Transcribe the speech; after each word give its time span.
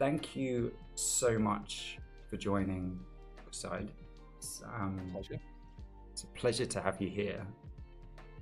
thank 0.00 0.34
you 0.34 0.72
so 0.94 1.38
much 1.38 1.98
for 2.28 2.36
joining 2.38 2.98
side. 3.50 3.90
It's, 4.38 4.62
um, 4.74 4.98
Pleasure. 5.12 5.40
it's 6.10 6.24
a 6.24 6.26
pleasure 6.28 6.66
to 6.66 6.80
have 6.80 7.00
you 7.00 7.08
here. 7.08 7.46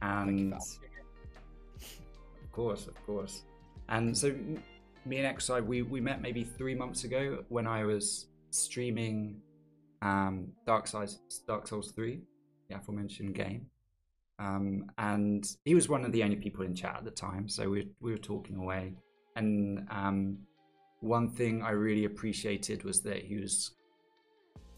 And 0.01 0.55
of 0.55 2.53
course, 2.53 2.87
of 2.87 2.95
course. 3.05 3.43
And 3.89 4.17
so 4.17 4.33
me 5.05 5.19
and 5.19 5.37
Exide, 5.37 5.67
we, 5.67 5.83
we 5.83 6.01
met 6.01 6.23
maybe 6.23 6.45
three 6.45 6.77
months 6.77 7.03
ago 7.03 7.45
when 7.49 7.67
I 7.67 7.85
was 7.85 8.27
streaming 8.51 9.41
um, 10.01 10.53
Dark, 10.65 10.87
Souls, 10.87 11.19
Dark 11.49 11.67
Souls 11.67 11.91
3, 11.91 12.21
the 12.69 12.77
aforementioned 12.77 13.35
game. 13.35 13.67
Um, 14.39 14.93
and 14.99 15.45
he 15.65 15.75
was 15.75 15.89
one 15.89 16.05
of 16.05 16.13
the 16.13 16.23
only 16.23 16.37
people 16.37 16.65
in 16.65 16.73
chat 16.73 16.95
at 16.99 17.05
the 17.05 17.11
time, 17.11 17.49
so 17.49 17.69
we, 17.69 17.89
we 18.01 18.13
were 18.13 18.19
talking 18.19 18.57
away. 18.59 18.95
And 19.35 19.89
um, 19.91 20.39
one 21.01 21.29
thing 21.29 21.63
I 21.63 21.71
really 21.71 22.05
appreciated 22.05 22.85
was 22.85 23.01
that 23.03 23.25
he 23.25 23.37
was, 23.37 23.73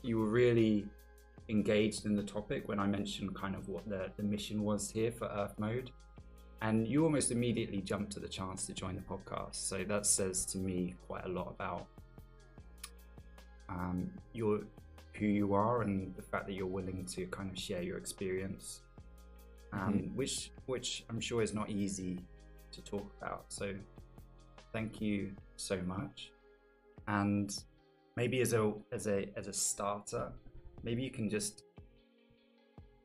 you 0.02 0.18
were 0.18 0.28
really 0.28 0.86
engaged 1.48 2.06
in 2.06 2.14
the 2.14 2.22
topic 2.22 2.68
when 2.68 2.78
I 2.78 2.86
mentioned 2.86 3.34
kind 3.34 3.54
of 3.54 3.68
what 3.68 3.88
the, 3.88 4.10
the 4.16 4.22
mission 4.22 4.62
was 4.62 4.90
here 4.90 5.10
for 5.10 5.26
Earth 5.26 5.54
Mode 5.58 5.90
and 6.62 6.86
you 6.86 7.04
almost 7.04 7.30
immediately 7.30 7.80
jumped 7.80 8.12
to 8.12 8.20
the 8.20 8.28
chance 8.28 8.66
to 8.66 8.72
join 8.72 8.94
the 8.94 9.02
podcast. 9.02 9.54
So 9.54 9.84
that 9.84 10.06
says 10.06 10.44
to 10.46 10.58
me 10.58 10.94
quite 11.06 11.24
a 11.24 11.28
lot 11.28 11.48
about 11.48 11.86
um, 13.68 14.10
your 14.32 14.60
who 15.14 15.26
you 15.26 15.54
are 15.54 15.82
and 15.82 16.14
the 16.16 16.22
fact 16.22 16.46
that 16.46 16.54
you're 16.54 16.66
willing 16.66 17.04
to 17.04 17.26
kind 17.26 17.50
of 17.50 17.58
share 17.58 17.82
your 17.82 17.98
experience, 17.98 18.80
um, 19.72 20.10
which 20.14 20.52
which 20.66 21.04
I'm 21.08 21.20
sure 21.20 21.42
is 21.42 21.54
not 21.54 21.70
easy 21.70 22.20
to 22.72 22.82
talk 22.82 23.10
about. 23.20 23.44
So 23.48 23.74
thank 24.72 25.00
you 25.00 25.32
so 25.60 25.80
much, 25.82 26.32
and 27.06 27.56
maybe 28.16 28.40
as 28.40 28.52
a 28.52 28.72
as 28.92 29.06
a 29.06 29.28
as 29.36 29.46
a 29.46 29.52
starter, 29.52 30.32
maybe 30.82 31.02
you 31.02 31.10
can 31.10 31.28
just 31.28 31.64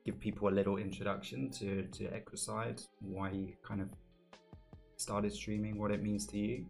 give 0.06 0.20
people 0.20 0.48
a 0.48 0.54
little 0.60 0.78
introduction 0.78 1.50
to 1.52 1.84
to 1.88 2.06
Equiside, 2.16 2.82
why 3.02 3.32
you 3.32 3.54
kind 3.64 3.82
of 3.82 3.90
started 4.98 5.34
streaming, 5.34 5.78
what 5.78 5.92
it 5.92 6.02
means 6.02 6.26
to 6.28 6.38
you. 6.38 6.66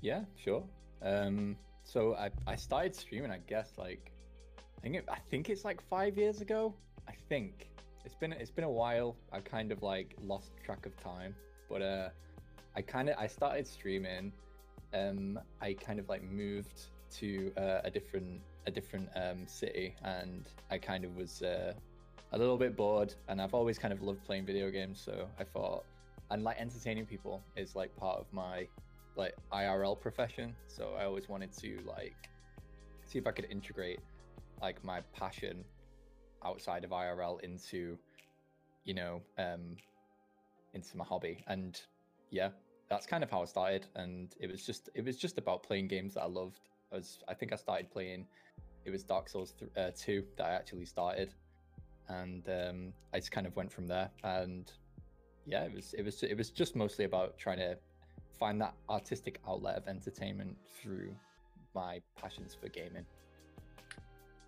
Yeah, 0.00 0.24
sure. 0.36 0.64
Um, 1.02 1.56
so 1.84 2.14
I, 2.14 2.30
I 2.46 2.56
started 2.56 2.94
streaming, 2.94 3.30
I 3.30 3.40
guess, 3.46 3.72
like 3.76 4.12
I 4.78 4.80
think 4.80 4.96
it, 4.96 5.04
I 5.10 5.18
think 5.30 5.50
it's 5.50 5.64
like 5.64 5.82
five 5.88 6.16
years 6.16 6.40
ago. 6.40 6.74
I 7.08 7.12
think 7.28 7.68
it's 8.04 8.14
been 8.14 8.32
it's 8.32 8.50
been 8.50 8.64
a 8.64 8.70
while. 8.70 9.16
I've 9.32 9.44
kind 9.44 9.72
of 9.72 9.82
like 9.82 10.16
lost 10.22 10.52
track 10.64 10.86
of 10.86 10.96
time, 11.02 11.34
but 11.68 11.82
uh, 11.82 12.08
I 12.76 12.82
kind 12.82 13.10
of 13.10 13.16
I 13.18 13.26
started 13.26 13.66
streaming. 13.66 14.32
Um, 14.92 15.38
I 15.60 15.74
kind 15.74 15.98
of 15.98 16.08
like 16.08 16.22
moved 16.22 16.88
to 17.18 17.52
uh, 17.56 17.80
a 17.84 17.90
different 17.90 18.40
a 18.66 18.70
different 18.70 19.08
um 19.16 19.46
city, 19.46 19.94
and 20.02 20.48
I 20.70 20.78
kind 20.78 21.04
of 21.04 21.16
was 21.16 21.42
uh, 21.42 21.72
a 22.32 22.38
little 22.38 22.56
bit 22.56 22.76
bored. 22.76 23.14
And 23.28 23.40
I've 23.40 23.54
always 23.54 23.78
kind 23.78 23.92
of 23.92 24.02
loved 24.02 24.24
playing 24.24 24.46
video 24.46 24.70
games, 24.70 25.00
so 25.00 25.28
I 25.38 25.44
thought 25.44 25.84
and 26.30 26.44
like 26.44 26.60
entertaining 26.60 27.06
people 27.06 27.42
is 27.56 27.74
like 27.74 27.94
part 27.96 28.18
of 28.18 28.26
my 28.32 28.66
like 29.16 29.34
IRL 29.52 30.00
profession. 30.00 30.54
So 30.68 30.94
I 30.98 31.04
always 31.04 31.28
wanted 31.28 31.52
to 31.58 31.80
like 31.86 32.14
see 33.04 33.18
if 33.18 33.26
I 33.26 33.32
could 33.32 33.46
integrate 33.50 34.00
like 34.62 34.82
my 34.84 35.00
passion 35.12 35.64
outside 36.44 36.84
of 36.84 36.90
IRL 36.90 37.40
into 37.42 37.98
you 38.84 38.94
know 38.94 39.20
um 39.38 39.76
into 40.72 40.96
my 40.96 41.04
hobby 41.04 41.44
and 41.48 41.80
yeah 42.30 42.50
that's 42.90 43.06
kind 43.06 43.22
of 43.22 43.30
how 43.30 43.40
I 43.40 43.44
started 43.44 43.86
and 43.94 44.34
it 44.40 44.50
was 44.50 44.66
just 44.66 44.90
it 44.94 45.04
was 45.04 45.16
just 45.16 45.38
about 45.38 45.62
playing 45.62 45.86
games 45.86 46.14
that 46.14 46.22
I 46.22 46.26
loved 46.26 46.68
I 46.92 46.96
was 46.96 47.20
I 47.28 47.34
think 47.34 47.52
I 47.52 47.56
started 47.56 47.90
playing 47.90 48.26
it 48.84 48.90
was 48.90 49.04
Dark 49.04 49.28
Souls 49.28 49.54
th- 49.58 49.70
uh, 49.76 49.92
2 49.96 50.24
that 50.36 50.46
I 50.46 50.50
actually 50.50 50.86
started 50.86 51.32
and 52.08 52.46
um 52.48 52.92
I 53.14 53.18
just 53.18 53.30
kind 53.30 53.46
of 53.46 53.54
went 53.54 53.72
from 53.72 53.86
there 53.86 54.10
and 54.24 54.70
yeah 55.46 55.62
it 55.62 55.72
was 55.72 55.94
it 55.94 56.02
was 56.02 56.22
it 56.24 56.36
was 56.36 56.50
just 56.50 56.74
mostly 56.74 57.04
about 57.04 57.38
trying 57.38 57.58
to 57.58 57.78
find 58.38 58.60
that 58.60 58.74
artistic 58.88 59.40
outlet 59.48 59.76
of 59.76 59.86
entertainment 59.86 60.56
through 60.82 61.14
my 61.74 62.00
passions 62.20 62.56
for 62.60 62.68
gaming 62.68 63.06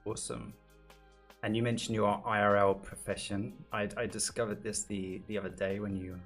Awesome. 0.04 0.52
And 1.44 1.56
you 1.56 1.62
mentioned 1.62 1.94
your 1.94 2.20
IRL 2.26 2.82
profession. 2.82 3.52
I, 3.72 3.88
I 3.96 4.06
discovered 4.06 4.62
this 4.64 4.82
the, 4.82 5.20
the 5.28 5.38
other 5.38 5.48
day 5.48 5.78
when 5.78 5.96
you 5.96 6.18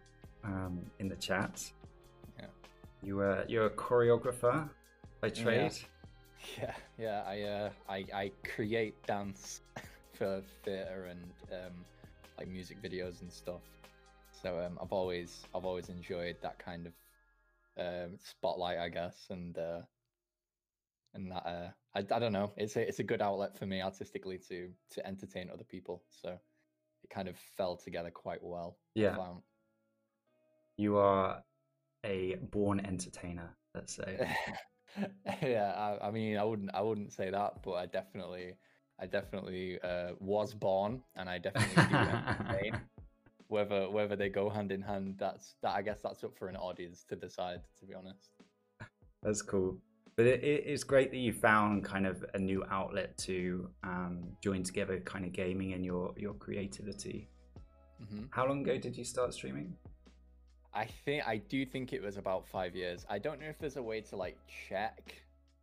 um, 0.44 0.80
in 0.98 1.08
the 1.08 1.16
chat. 1.16 1.70
Yeah. 3.02 3.08
You 3.08 3.16
were 3.16 3.44
you're 3.48 3.66
a 3.66 3.70
choreographer 3.70 4.68
by 5.20 5.28
trade. 5.30 5.72
Yeah, 6.58 6.74
yeah. 6.98 7.22
I 7.26 7.42
uh, 7.42 7.70
I 7.88 8.04
I 8.14 8.32
create 8.54 8.94
dance 9.06 9.62
for 10.12 10.42
theater 10.64 11.06
and 11.10 11.22
um, 11.50 11.72
like 12.38 12.46
music 12.46 12.80
videos 12.82 13.22
and 13.22 13.32
stuff. 13.32 13.62
So 14.42 14.58
um, 14.60 14.78
I've 14.80 14.92
always 14.92 15.44
I've 15.54 15.64
always 15.64 15.88
enjoyed 15.88 16.36
that 16.42 16.58
kind 16.58 16.86
of 16.86 16.92
um, 17.78 18.18
spotlight, 18.22 18.78
I 18.78 18.90
guess, 18.90 19.26
and 19.30 19.56
uh, 19.56 19.80
and 21.14 21.32
that 21.32 21.46
uh, 21.46 21.70
I 21.94 22.00
I 22.00 22.18
don't 22.18 22.32
know. 22.32 22.52
It's 22.56 22.76
a 22.76 22.86
it's 22.86 22.98
a 22.98 23.04
good 23.04 23.22
outlet 23.22 23.58
for 23.58 23.66
me 23.66 23.82
artistically 23.82 24.38
to 24.48 24.68
to 24.90 25.06
entertain 25.06 25.50
other 25.52 25.64
people. 25.64 26.02
So 26.22 26.28
it 26.28 27.10
kind 27.10 27.28
of 27.28 27.36
fell 27.56 27.76
together 27.76 28.10
quite 28.10 28.42
well. 28.42 28.76
Yeah. 28.94 29.16
You 30.76 30.98
are 30.98 31.42
a 32.06 32.36
born 32.50 32.80
entertainer. 32.80 33.56
Let's 33.74 33.94
say. 33.94 34.28
yeah, 35.42 35.72
I, 35.76 36.08
I 36.08 36.10
mean, 36.10 36.38
I 36.38 36.44
wouldn't, 36.44 36.70
I 36.72 36.80
wouldn't 36.80 37.12
say 37.12 37.30
that, 37.30 37.62
but 37.62 37.72
I 37.72 37.86
definitely, 37.86 38.54
I 38.98 39.06
definitely 39.06 39.78
uh, 39.82 40.12
was 40.20 40.54
born, 40.54 41.02
and 41.16 41.28
I 41.28 41.38
definitely 41.38 42.70
do. 42.70 42.70
Whether 43.48 43.88
whether 43.88 44.16
they 44.16 44.28
go 44.28 44.50
hand 44.50 44.72
in 44.72 44.82
hand, 44.82 45.14
that's 45.18 45.54
that. 45.62 45.76
I 45.76 45.80
guess 45.80 46.00
that's 46.02 46.24
up 46.24 46.36
for 46.36 46.48
an 46.48 46.56
audience 46.56 47.04
to 47.10 47.14
decide. 47.14 47.60
To 47.78 47.86
be 47.86 47.94
honest. 47.94 48.30
That's 49.22 49.40
cool. 49.40 49.78
But 50.16 50.26
it, 50.26 50.42
it, 50.42 50.64
it's 50.66 50.82
great 50.82 51.10
that 51.10 51.18
you 51.18 51.32
found 51.32 51.84
kind 51.84 52.06
of 52.06 52.24
a 52.34 52.38
new 52.38 52.64
outlet 52.70 53.16
to 53.18 53.68
um, 53.84 54.36
join 54.42 54.62
together 54.62 54.98
kind 55.00 55.24
of 55.24 55.32
gaming 55.32 55.74
and 55.74 55.84
your, 55.84 56.14
your 56.16 56.34
creativity. 56.34 57.28
hmm 57.98 58.24
How 58.30 58.48
long 58.48 58.62
ago 58.62 58.78
did 58.78 58.96
you 58.96 59.04
start 59.04 59.34
streaming? 59.34 59.76
I 60.76 60.84
think 61.06 61.26
I 61.26 61.38
do 61.38 61.64
think 61.64 61.94
it 61.94 62.02
was 62.02 62.18
about 62.18 62.46
five 62.46 62.76
years. 62.76 63.06
I 63.08 63.18
don't 63.18 63.40
know 63.40 63.46
if 63.46 63.58
there's 63.58 63.78
a 63.78 63.82
way 63.82 64.02
to 64.02 64.16
like 64.16 64.36
check 64.68 65.14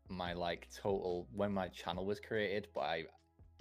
my 0.09 0.34
like 0.34 0.68
total 0.75 1.28
when 1.35 1.53
my 1.53 1.68
channel 1.68 2.03
was 2.03 2.19
created, 2.19 2.68
but 2.74 2.81
I 2.81 3.03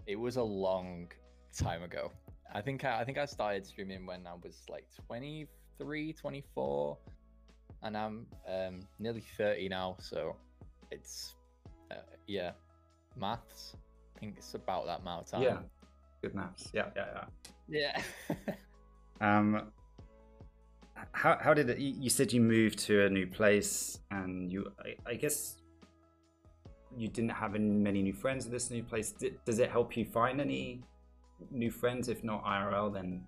it 0.07 0.17
was 0.17 0.37
a 0.37 0.43
long 0.43 1.13
time 1.55 1.83
ago. 1.83 2.11
I 2.55 2.63
think 2.63 2.87
I, 2.87 3.01
I 3.01 3.05
think 3.05 3.19
I 3.19 3.27
started 3.27 3.67
streaming 3.67 4.07
when 4.07 4.27
I 4.27 4.33
was 4.43 4.63
like 4.71 4.87
23, 5.07 6.15
24 6.15 6.99
and 7.83 7.97
I'm 7.99 8.27
um 8.49 8.81
nearly 8.99 9.23
30 9.37 9.69
now, 9.69 9.97
so 10.01 10.35
it's 10.91 11.35
uh, 11.91 11.97
yeah, 12.27 12.53
maths. 13.15 13.77
I 14.17 14.21
think 14.21 14.37
it's 14.39 14.55
about 14.55 14.87
that 14.87 15.01
amount 15.01 15.27
of 15.27 15.31
time. 15.31 15.43
Yeah. 15.43 15.59
Good 16.23 16.35
maths. 16.35 16.71
Yeah, 16.73 16.87
yeah, 16.97 17.25
Yeah. 17.69 18.03
yeah. 18.31 18.55
Um, 19.21 19.71
how 21.13 21.39
how 21.41 21.55
did 21.55 21.71
it? 21.71 21.79
You 21.79 22.11
said 22.11 22.33
you 22.33 22.41
moved 22.41 22.79
to 22.81 23.07
a 23.07 23.11
new 23.11 23.27
place, 23.27 23.99
and 24.11 24.51
you 24.53 24.73
I, 24.79 25.11
I 25.11 25.15
guess 25.15 25.63
you 26.97 27.09
didn't 27.09 27.31
have 27.31 27.55
any, 27.55 27.71
many 27.71 28.03
new 28.03 28.13
friends 28.13 28.47
in 28.47 28.53
this 28.53 28.71
new 28.71 28.83
place. 28.83 29.15
Does 29.45 29.59
it 29.59 29.71
help 29.71 29.97
you 29.97 30.05
find 30.05 30.41
any 30.41 30.83
new 31.51 31.71
friends? 31.71 32.09
If 32.09 32.23
not 32.23 32.45
IRL, 32.45 32.93
then 32.93 33.27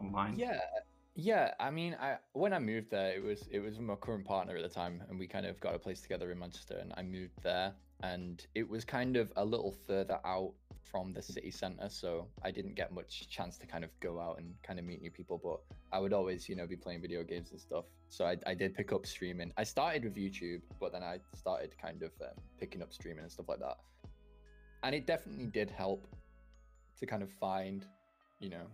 online. 0.00 0.38
Yeah, 0.38 0.60
yeah. 1.14 1.54
I 1.60 1.70
mean, 1.70 1.96
I 2.00 2.16
when 2.32 2.52
I 2.52 2.58
moved 2.58 2.90
there, 2.90 3.12
it 3.14 3.22
was 3.22 3.46
it 3.50 3.60
was 3.60 3.78
my 3.78 3.94
current 3.96 4.24
partner 4.24 4.56
at 4.56 4.62
the 4.62 4.68
time, 4.68 5.02
and 5.08 5.18
we 5.18 5.26
kind 5.26 5.46
of 5.46 5.60
got 5.60 5.74
a 5.74 5.78
place 5.78 6.00
together 6.00 6.30
in 6.32 6.38
Manchester, 6.38 6.78
and 6.80 6.92
I 6.96 7.02
moved 7.02 7.42
there, 7.42 7.72
and 8.02 8.44
it 8.54 8.68
was 8.68 8.84
kind 8.84 9.16
of 9.16 9.32
a 9.36 9.44
little 9.44 9.74
further 9.86 10.18
out 10.24 10.52
from 10.90 11.12
the 11.12 11.22
city 11.22 11.50
centre, 11.50 11.88
so 11.88 12.26
I 12.42 12.50
didn't 12.50 12.74
get 12.74 12.92
much 12.92 13.28
chance 13.28 13.58
to 13.58 13.66
kind 13.66 13.84
of 13.84 13.90
go 14.00 14.20
out 14.20 14.38
and 14.38 14.54
kind 14.62 14.78
of 14.78 14.84
meet 14.84 15.02
new 15.02 15.10
people. 15.10 15.40
But 15.42 15.60
I 15.92 15.98
would 16.00 16.12
always, 16.12 16.48
you 16.48 16.56
know, 16.56 16.66
be 16.66 16.76
playing 16.76 17.00
video 17.00 17.22
games 17.22 17.50
and 17.50 17.60
stuff. 17.60 17.84
So 18.08 18.24
I, 18.24 18.36
I 18.46 18.54
did 18.54 18.74
pick 18.74 18.92
up 18.92 19.06
streaming. 19.06 19.52
I 19.56 19.64
started 19.64 20.04
with 20.04 20.14
YouTube, 20.14 20.62
but 20.80 20.92
then 20.92 21.02
I 21.02 21.18
started 21.34 21.74
kind 21.80 22.02
of 22.02 22.12
um, 22.20 22.36
picking 22.58 22.82
up 22.82 22.92
streaming 22.92 23.22
and 23.22 23.32
stuff 23.32 23.48
like 23.48 23.60
that, 23.60 23.76
and 24.82 24.94
it 24.94 25.06
definitely 25.06 25.46
did 25.46 25.70
help 25.70 26.06
to 27.00 27.06
kind 27.06 27.22
of 27.22 27.30
find, 27.30 27.86
you 28.40 28.50
know, 28.50 28.66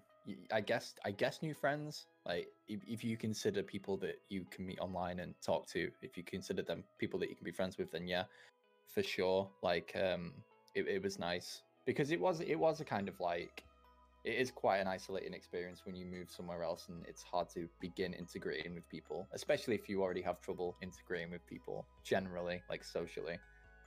I 0.52 0.60
guess 0.60 0.94
I 1.04 1.10
guess 1.10 1.40
new 1.42 1.54
friends. 1.54 2.06
Like 2.26 2.48
if, 2.68 2.80
if 2.86 3.02
you 3.02 3.16
consider 3.16 3.62
people 3.62 3.96
that 3.98 4.16
you 4.28 4.44
can 4.50 4.66
meet 4.66 4.78
online 4.78 5.20
and 5.20 5.34
talk 5.44 5.66
to, 5.68 5.90
if 6.02 6.16
you 6.16 6.22
consider 6.22 6.62
them 6.62 6.84
people 6.98 7.18
that 7.20 7.30
you 7.30 7.34
can 7.34 7.44
be 7.44 7.52
friends 7.52 7.78
with, 7.78 7.90
then 7.90 8.06
yeah, 8.06 8.24
for 8.94 9.02
sure. 9.02 9.50
Like 9.62 9.96
um, 9.96 10.32
it, 10.74 10.86
it 10.86 11.02
was 11.02 11.18
nice 11.18 11.62
because 11.90 12.12
it 12.12 12.20
was 12.20 12.40
it 12.40 12.54
was 12.54 12.80
a 12.80 12.84
kind 12.84 13.08
of 13.08 13.18
like 13.18 13.64
it 14.22 14.36
is 14.36 14.52
quite 14.52 14.78
an 14.78 14.86
isolating 14.86 15.34
experience 15.34 15.80
when 15.84 15.96
you 15.96 16.06
move 16.06 16.30
somewhere 16.30 16.62
else 16.62 16.86
and 16.88 17.04
it's 17.08 17.24
hard 17.24 17.48
to 17.48 17.68
begin 17.80 18.12
integrating 18.12 18.76
with 18.76 18.88
people, 18.88 19.26
especially 19.32 19.74
if 19.74 19.88
you 19.88 20.00
already 20.00 20.22
have 20.22 20.40
trouble 20.40 20.76
integrating 20.82 21.32
with 21.32 21.44
people 21.48 21.84
generally, 22.04 22.62
like 22.70 22.84
socially. 22.84 23.38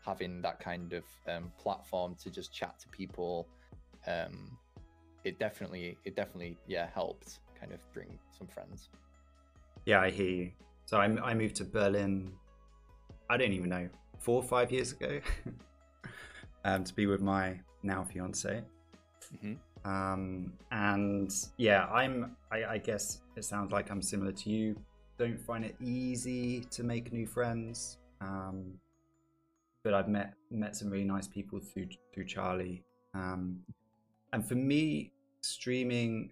Having 0.05 0.41
that 0.41 0.59
kind 0.59 0.91
of 0.91 1.05
um, 1.29 1.49
platform 1.57 2.13
to 2.21 2.29
just 2.29 2.53
chat 2.53 2.77
to 2.79 2.89
people, 2.89 3.47
um, 4.05 4.57
it 5.23 5.39
definitely, 5.39 5.97
it 6.03 6.13
definitely, 6.17 6.57
yeah, 6.67 6.87
helped 6.93 7.39
kind 7.57 7.71
of 7.71 7.79
bring 7.93 8.19
some 8.37 8.47
friends. 8.47 8.89
Yeah, 9.85 10.01
I 10.01 10.09
hear 10.09 10.29
you. 10.29 10.51
So 10.87 10.97
I, 10.97 11.05
I 11.05 11.33
moved 11.33 11.55
to 11.57 11.63
Berlin. 11.63 12.33
I 13.29 13.37
don't 13.37 13.53
even 13.53 13.69
know 13.69 13.87
four 14.19 14.41
or 14.41 14.43
five 14.43 14.73
years 14.73 14.91
ago, 14.91 15.21
um, 16.65 16.83
to 16.83 16.93
be 16.93 17.05
with 17.05 17.21
my 17.21 17.59
now 17.83 18.03
fiance. 18.03 18.63
Mm-hmm. 19.35 19.89
Um, 19.89 20.53
and 20.71 21.33
yeah, 21.57 21.85
I'm. 21.87 22.35
I, 22.51 22.63
I 22.65 22.77
guess 22.77 23.21
it 23.35 23.43
sounds 23.43 23.71
like 23.71 23.91
I'm 23.91 24.01
similar 24.01 24.31
to 24.31 24.49
you. 24.49 24.79
Don't 25.17 25.39
find 25.39 25.65
it 25.65 25.75
easy 25.81 26.61
to 26.71 26.83
make 26.83 27.11
new 27.11 27.27
friends. 27.27 27.97
Um, 28.21 28.73
but 29.83 29.93
I've 29.93 30.07
met 30.07 30.33
met 30.49 30.75
some 30.75 30.89
really 30.89 31.03
nice 31.03 31.27
people 31.27 31.59
through 31.59 31.87
through 32.13 32.25
Charlie. 32.25 32.83
Um, 33.13 33.59
and 34.31 34.47
for 34.47 34.55
me, 34.55 35.11
streaming 35.41 36.31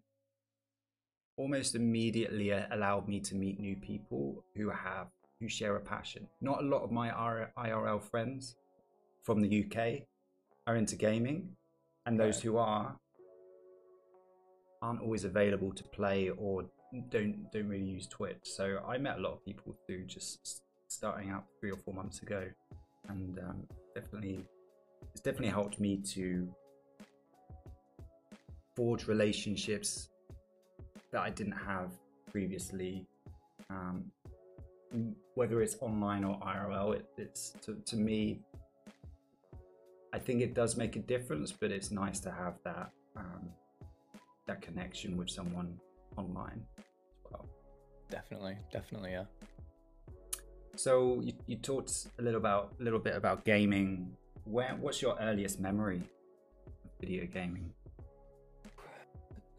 almost 1.37 1.75
immediately 1.75 2.51
allowed 2.51 3.07
me 3.07 3.19
to 3.19 3.35
meet 3.35 3.59
new 3.59 3.75
people 3.75 4.43
who 4.55 4.69
have 4.69 5.07
who 5.39 5.49
share 5.49 5.75
a 5.75 5.81
passion. 5.81 6.27
Not 6.39 6.63
a 6.63 6.65
lot 6.65 6.83
of 6.83 6.91
my 6.91 7.09
IRL 7.57 8.01
friends 8.01 8.55
from 9.23 9.41
the 9.41 9.65
UK 9.65 10.03
are 10.67 10.75
into 10.75 10.95
gaming, 10.95 11.49
and 12.05 12.19
those 12.19 12.37
right. 12.37 12.43
who 12.43 12.57
are 12.57 12.95
aren't 14.81 15.01
always 15.01 15.25
available 15.25 15.71
to 15.71 15.83
play 15.83 16.29
or 16.29 16.65
don't 17.09 17.51
don't 17.51 17.67
really 17.67 17.85
use 17.85 18.07
Twitch. 18.07 18.39
So 18.43 18.79
I 18.87 18.97
met 18.97 19.17
a 19.17 19.21
lot 19.21 19.33
of 19.33 19.45
people 19.45 19.75
through 19.85 20.05
just 20.05 20.63
starting 20.87 21.29
out 21.29 21.45
three 21.59 21.71
or 21.71 21.77
four 21.77 21.93
months 21.93 22.21
ago, 22.21 22.45
and 23.09 23.39
um, 23.39 23.63
definitely 23.95 24.43
it's 25.11 25.21
definitely 25.21 25.49
helped 25.49 25.79
me 25.79 25.97
to 25.97 26.53
forge 28.75 29.07
relationships 29.07 30.09
that 31.11 31.21
I 31.21 31.29
didn't 31.29 31.57
have 31.57 31.91
previously. 32.31 33.05
Um, 33.69 34.05
whether 35.35 35.61
it's 35.61 35.77
online 35.79 36.25
or 36.25 36.37
IRL, 36.39 36.95
it, 36.95 37.05
it's 37.17 37.53
to, 37.63 37.75
to 37.85 37.95
me. 37.95 38.41
I 40.13 40.19
think 40.19 40.41
it 40.41 40.53
does 40.53 40.75
make 40.75 40.95
a 40.95 40.99
difference, 40.99 41.51
but 41.51 41.71
it's 41.71 41.91
nice 41.91 42.19
to 42.21 42.31
have 42.31 42.55
that 42.63 42.91
um, 43.15 43.49
that 44.47 44.61
connection 44.61 45.17
with 45.17 45.29
someone 45.29 45.79
online 46.17 46.61
as 46.77 47.31
well. 47.31 47.47
Definitely, 48.09 48.57
definitely, 48.71 49.11
yeah. 49.11 49.25
So 50.75 51.21
you, 51.21 51.33
you 51.47 51.57
talked 51.57 52.07
a 52.19 52.21
little 52.21 52.39
about 52.39 52.73
a 52.79 52.83
little 52.83 52.99
bit 52.99 53.15
about 53.15 53.45
gaming. 53.45 54.15
Where 54.45 54.75
what's 54.79 55.01
your 55.01 55.17
earliest 55.19 55.59
memory 55.59 56.03
of 56.65 56.91
video 56.99 57.25
gaming? 57.25 57.71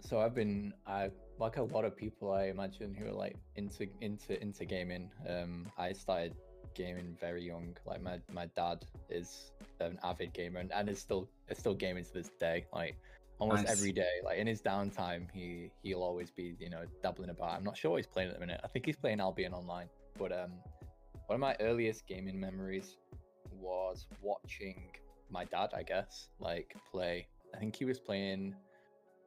So 0.00 0.20
I've 0.20 0.34
been 0.34 0.74
I 0.86 1.10
like 1.38 1.56
a 1.56 1.62
lot 1.62 1.84
of 1.84 1.96
people 1.96 2.32
I 2.32 2.44
imagine 2.46 2.94
who 2.94 3.06
are 3.06 3.12
like 3.12 3.36
into 3.56 3.86
into 4.00 4.40
into 4.42 4.64
gaming. 4.64 5.10
Um, 5.28 5.66
I 5.78 5.92
started 5.92 6.34
gaming 6.74 7.16
very 7.20 7.44
young. 7.44 7.76
Like 7.86 8.02
my 8.02 8.18
my 8.32 8.46
dad 8.56 8.84
is 9.10 9.52
an 9.80 9.98
avid 10.02 10.32
gamer 10.32 10.60
and, 10.60 10.72
and 10.72 10.88
is 10.88 10.98
still 10.98 11.28
is 11.48 11.58
still 11.58 11.74
gaming 11.74 12.04
to 12.04 12.12
this 12.12 12.30
day. 12.40 12.66
Like 12.72 12.96
almost 13.38 13.64
nice. 13.64 13.72
every 13.72 13.92
day. 13.92 14.20
Like 14.24 14.38
in 14.38 14.46
his 14.46 14.62
downtime, 14.62 15.26
he 15.32 15.70
he'll 15.82 16.02
always 16.02 16.30
be 16.30 16.54
you 16.58 16.70
know 16.70 16.84
dabbling 17.02 17.30
about. 17.30 17.50
I'm 17.50 17.64
not 17.64 17.76
sure 17.76 17.90
what 17.90 17.98
he's 17.98 18.06
playing 18.06 18.28
at 18.28 18.34
the 18.34 18.40
minute. 18.40 18.60
I 18.64 18.68
think 18.68 18.86
he's 18.86 18.96
playing 18.96 19.20
Albion 19.20 19.52
Online. 19.52 19.88
But 20.18 20.32
um, 20.32 20.52
one 21.26 21.34
of 21.36 21.40
my 21.40 21.56
earliest 21.60 22.06
gaming 22.06 22.38
memories 22.38 22.96
was 23.50 24.06
watching 24.20 24.90
my 25.30 25.44
dad, 25.44 25.70
I 25.74 25.82
guess, 25.82 26.28
like 26.38 26.76
play. 26.90 27.26
I 27.54 27.58
think 27.58 27.76
he 27.76 27.84
was 27.84 27.98
playing. 27.98 28.54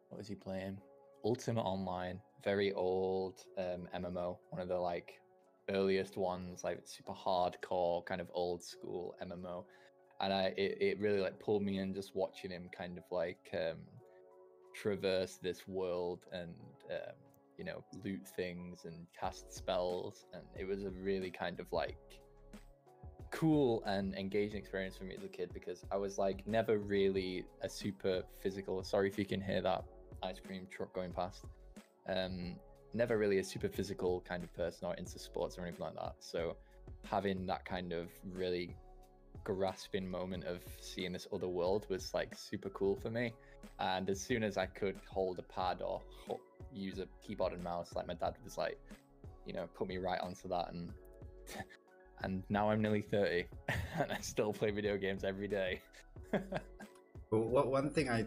What 0.10 0.20
was 0.20 0.28
he 0.28 0.36
playing? 0.36 0.78
Ultima 1.24 1.62
Online, 1.62 2.20
very 2.44 2.72
old 2.74 3.42
um, 3.58 3.88
MMO, 3.96 4.38
one 4.52 4.62
of 4.62 4.68
the 4.68 4.78
like 4.78 5.20
earliest 5.70 6.18
ones, 6.18 6.64
like 6.64 6.82
super 6.86 7.14
hardcore, 7.14 8.06
kind 8.06 8.22
of 8.22 8.28
old 8.34 8.64
school 8.64 9.16
MMO. 9.22 9.64
And 10.22 10.34
I, 10.34 10.54
it, 10.58 10.78
it 10.80 11.00
really 11.00 11.20
like 11.20 11.40
pulled 11.40 11.64
me 11.64 11.80
in 11.80 11.94
just 11.94 12.16
watching 12.16 12.52
him 12.52 12.70
kind 12.76 12.98
of 12.98 13.04
like 13.12 13.50
um, 13.54 13.80
traverse 14.74 15.40
this 15.42 15.68
world 15.68 16.26
and 16.32 16.54
um, 16.90 17.16
you 17.58 17.66
know 17.66 17.84
loot 18.04 18.28
things 18.36 18.86
and 18.86 19.08
cast 19.20 19.54
spells, 19.54 20.26
and 20.34 20.44
it 20.58 20.66
was 20.66 20.84
a 20.84 20.90
really 20.90 21.32
kind 21.32 21.60
of 21.60 21.72
like 21.72 21.98
cool 23.32 23.84
and 23.86 24.16
engaging 24.16 24.58
experience 24.58 24.96
for 24.96 25.04
me 25.04 25.16
as 25.18 25.24
a 25.24 25.28
kid 25.28 25.52
because 25.54 25.84
I 25.92 25.98
was 25.98 26.18
like 26.18 26.48
never 26.48 26.78
really 26.78 27.44
a 27.62 27.70
super 27.70 28.24
physical. 28.42 28.82
Sorry 28.84 29.10
if 29.10 29.20
you 29.20 29.26
can 29.26 29.42
hear 29.42 29.62
that 29.62 29.84
ice 30.24 30.40
cream 30.46 30.68
truck 30.72 30.94
going 30.94 31.12
past. 31.12 31.44
Um, 32.08 32.56
never 32.96 33.18
really 33.18 33.40
a 33.40 33.44
super 33.44 33.70
physical 33.70 34.24
kind 34.28 34.44
of 34.44 34.54
person 34.54 34.88
or 34.88 34.94
into 34.96 35.20
sports 35.20 35.58
or 35.58 35.64
anything 35.64 35.82
like 35.82 35.96
that. 35.96 36.16
So 36.20 36.56
having 37.04 37.46
that 37.48 37.66
kind 37.66 37.94
of 37.94 38.10
really 38.34 38.76
grasping 39.44 40.10
moment 40.10 40.44
of 40.46 40.60
seeing 40.82 41.12
this 41.12 41.28
other 41.34 41.48
world 41.48 41.86
was 41.90 42.14
like 42.14 42.34
super 42.36 42.70
cool 42.70 42.96
for 42.96 43.10
me. 43.10 43.34
And 43.80 44.10
as 44.10 44.22
soon 44.22 44.44
as 44.44 44.58
I 44.58 44.66
could 44.66 44.96
hold 45.10 45.40
a 45.40 45.44
pad 45.44 45.82
or 45.82 46.02
use 46.74 47.00
a 47.00 47.08
keyboard 47.26 47.54
and 47.54 47.64
mouse, 47.64 47.96
like 47.96 48.08
my 48.08 48.14
dad 48.14 48.36
was 48.44 48.58
like, 48.58 48.80
you 49.46 49.54
know, 49.54 49.68
put 49.76 49.88
me 49.88 49.98
right 49.98 50.20
onto 50.22 50.48
that. 50.50 50.72
And 50.72 50.92
and 52.24 52.44
now 52.50 52.70
I'm 52.70 52.82
nearly 52.82 53.02
30 53.02 53.46
and 54.00 54.12
I 54.12 54.20
still 54.22 54.54
play 54.54 54.72
video 54.72 54.98
games 54.98 55.24
every 55.24 55.48
day. 55.48 55.82
well, 57.32 57.68
one 57.68 57.90
thing 57.90 58.10
I 58.10 58.26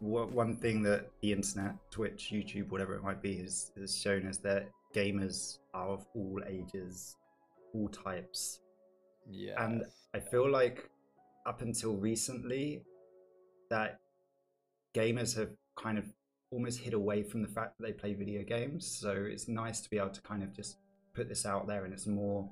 one 0.00 0.56
thing 0.56 0.82
that 0.84 1.10
the 1.20 1.32
internet, 1.32 1.74
Twitch, 1.90 2.30
YouTube, 2.32 2.70
whatever 2.70 2.94
it 2.94 3.02
might 3.02 3.22
be, 3.22 3.36
has, 3.38 3.72
has 3.78 3.96
shown 3.96 4.26
us 4.26 4.38
that 4.38 4.68
gamers 4.94 5.58
are 5.74 5.88
of 5.88 6.06
all 6.14 6.40
ages, 6.46 7.16
all 7.74 7.88
types. 7.88 8.60
Yeah. 9.30 9.62
And 9.64 9.84
I 10.14 10.20
feel 10.20 10.50
like 10.50 10.88
up 11.46 11.62
until 11.62 11.94
recently, 11.94 12.82
that 13.70 13.98
gamers 14.94 15.36
have 15.36 15.50
kind 15.76 15.98
of 15.98 16.04
almost 16.50 16.80
hid 16.80 16.94
away 16.94 17.22
from 17.22 17.42
the 17.42 17.48
fact 17.48 17.78
that 17.78 17.86
they 17.86 17.92
play 17.92 18.14
video 18.14 18.42
games. 18.42 18.86
So 18.86 19.12
it's 19.12 19.48
nice 19.48 19.80
to 19.80 19.90
be 19.90 19.98
able 19.98 20.10
to 20.10 20.22
kind 20.22 20.42
of 20.42 20.54
just 20.54 20.78
put 21.14 21.28
this 21.28 21.44
out 21.44 21.66
there, 21.66 21.84
and 21.84 21.92
it's 21.92 22.06
more. 22.06 22.48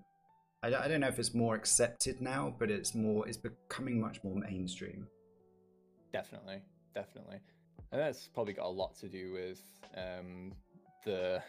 I 0.63 0.69
I 0.69 0.89
don't 0.89 1.01
know 1.01 1.09
if 1.09 1.19
it's 1.19 1.35
more 1.35 1.55
accepted 1.55 2.21
now, 2.21 2.55
but 2.59 2.71
it's 2.71 2.95
more. 2.95 3.27
It's 3.27 3.39
becoming 3.39 4.01
much 4.01 4.23
more 4.23 4.35
mainstream. 4.35 5.07
Definitely 6.13 6.63
definitely. 6.97 7.41
And 7.93 8.01
that's 8.01 8.29
probably 8.29 8.55
got 8.55 8.67
a 8.67 8.77
lot 8.83 8.97
to 9.01 9.09
do 9.09 9.33
with 9.33 9.63
um, 9.97 10.53
the 11.05 11.43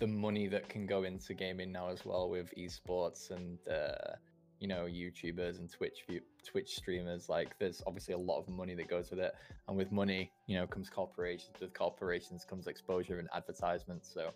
the 0.00 0.06
money 0.08 0.48
that 0.48 0.68
can 0.68 0.86
go 0.86 1.04
into 1.04 1.34
gaming 1.34 1.70
now 1.70 1.88
as 1.88 2.04
well 2.04 2.28
with 2.28 2.52
esports 2.58 3.30
and 3.30 3.58
uh, 3.68 4.16
you 4.58 4.66
know 4.66 4.86
YouTubers 4.86 5.60
and 5.60 5.70
Twitch 5.70 5.98
Twitch 6.44 6.70
streamers. 6.70 7.28
Like, 7.28 7.56
there's 7.60 7.80
obviously 7.86 8.14
a 8.14 8.18
lot 8.18 8.40
of 8.40 8.48
money 8.48 8.74
that 8.74 8.88
goes 8.88 9.10
with 9.10 9.20
it, 9.20 9.34
and 9.68 9.76
with 9.76 9.92
money, 9.92 10.32
you 10.46 10.56
know, 10.56 10.66
comes 10.66 10.90
corporations. 10.90 11.54
With 11.60 11.74
corporations 11.74 12.44
comes 12.44 12.66
exposure 12.66 13.18
and 13.18 13.28
advertisement. 13.32 14.04
So 14.04 14.30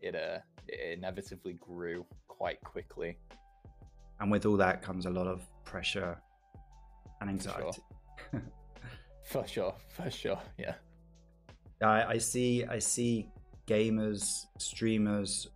it 0.00 0.14
uh 0.14 0.38
it 0.68 0.96
inevitably 0.98 1.54
grew 1.54 2.06
quite 2.28 2.60
quickly. 2.62 3.18
And 4.20 4.30
with 4.30 4.46
all 4.46 4.56
that 4.56 4.80
comes 4.80 5.06
a 5.06 5.10
lot 5.10 5.26
of 5.26 5.42
pressure 5.64 6.16
and 7.20 7.28
anxiety. 7.28 7.82
Sure. 8.30 8.42
For 9.28 9.46
sure, 9.46 9.74
for 9.90 10.10
sure, 10.10 10.38
yeah. 10.58 10.74
I, 11.82 12.04
I 12.04 12.18
see, 12.18 12.64
I 12.64 12.78
see 12.78 13.28
gamers, 13.66 14.46
streamers 14.58 15.48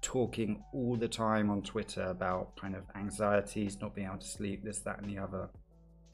talking 0.00 0.62
all 0.72 0.96
the 0.96 1.08
time 1.08 1.50
on 1.50 1.62
Twitter 1.62 2.04
about 2.04 2.56
kind 2.56 2.74
of 2.74 2.84
anxieties, 2.96 3.78
not 3.80 3.94
being 3.94 4.06
able 4.06 4.18
to 4.18 4.26
sleep, 4.26 4.64
this, 4.64 4.78
that, 4.80 5.00
and 5.00 5.10
the 5.10 5.18
other. 5.18 5.48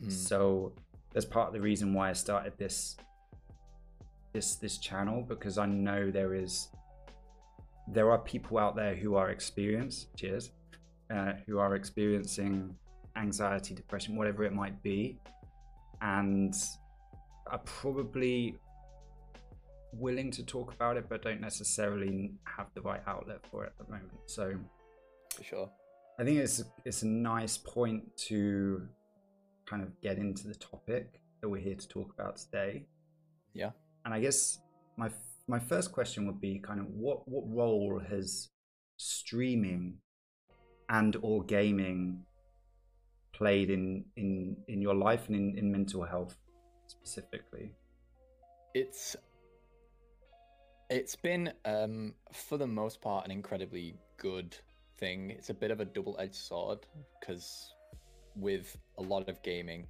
Mm. 0.02 0.11
So 0.11 0.73
that's 1.12 1.25
part 1.25 1.49
of 1.49 1.54
the 1.54 1.61
reason 1.61 1.94
why 1.94 2.11
I 2.11 2.12
started 2.12 2.52
this 2.59 2.97
this 4.33 4.56
this 4.56 4.78
channel 4.78 5.23
because 5.23 5.59
I 5.59 5.66
know 5.66 6.11
there 6.11 6.35
is 6.35 6.68
there 7.87 8.11
are 8.11 8.18
people 8.18 8.59
out 8.59 8.75
there 8.75 8.97
who 8.97 9.14
are 9.14 9.30
experienced, 9.30 10.09
cheers, 10.16 10.50
uh, 11.14 11.35
who 11.47 11.59
are 11.59 11.76
experiencing 11.76 12.75
anxiety, 13.16 13.75
depression, 13.75 14.16
whatever 14.16 14.42
it 14.42 14.52
might 14.52 14.83
be, 14.83 15.18
and 16.00 16.54
are 17.47 17.61
probably 17.65 18.57
willing 19.93 20.31
to 20.33 20.45
talk 20.45 20.73
about 20.73 20.97
it, 20.97 21.09
but 21.09 21.23
don't 21.23 21.41
necessarily 21.41 22.33
have 22.45 22.67
the 22.75 22.81
right 22.81 23.03
outlet 23.07 23.41
for 23.51 23.65
it 23.65 23.73
at 23.79 23.87
the 23.87 23.93
moment. 23.93 24.13
So, 24.27 24.55
for 25.37 25.45
sure, 25.45 25.71
I 26.19 26.25
think 26.25 26.39
it's 26.39 26.63
it's 26.85 27.03
a 27.03 27.07
nice 27.09 27.57
point 27.57 28.05
to 28.29 28.89
kind 29.67 29.83
of 29.83 29.89
get 30.01 30.19
into 30.19 30.49
the 30.49 30.55
topic 30.55 31.21
that 31.41 31.49
we're 31.49 31.61
here 31.61 31.75
to 31.75 31.89
talk 31.89 32.13
about 32.13 32.37
today. 32.37 32.87
Yeah. 33.53 33.71
and 34.05 34.13
I 34.13 34.21
guess 34.21 34.59
my 34.97 35.11
my 35.47 35.59
first 35.59 35.93
question 35.93 36.27
would 36.27 36.41
be 36.41 36.59
kind 36.59 36.81
of 36.81 36.87
what 36.87 37.29
what 37.29 37.45
role 37.47 38.01
has 38.11 38.49
streaming 38.97 39.99
and 40.89 41.17
or 41.23 41.45
gaming 41.45 42.25
played 43.33 43.71
in 43.71 44.05
in 44.17 44.57
in 44.69 44.81
your 44.81 44.95
life 44.95 45.29
and 45.29 45.37
in, 45.37 45.59
in 45.59 45.73
mental 45.73 46.05
health 46.05 46.37
specifically? 47.04 47.70
It's 48.75 49.16
it's 50.90 51.16
been 51.16 51.52
um, 51.64 52.14
for 52.32 52.58
the 52.58 52.66
most 52.66 53.00
part 53.00 53.25
an 53.25 53.30
incredibly 53.30 53.94
good 54.16 54.56
thing. 54.99 55.30
It's 55.30 55.50
a 55.50 55.54
bit 55.54 55.70
of 55.70 55.80
a 55.80 55.84
double-edged 55.84 56.34
sword 56.34 56.80
because 57.20 57.75
with 58.37 58.76
a 58.99 59.02
lot 59.02 59.28
of 59.28 59.42
gaming 59.42 59.87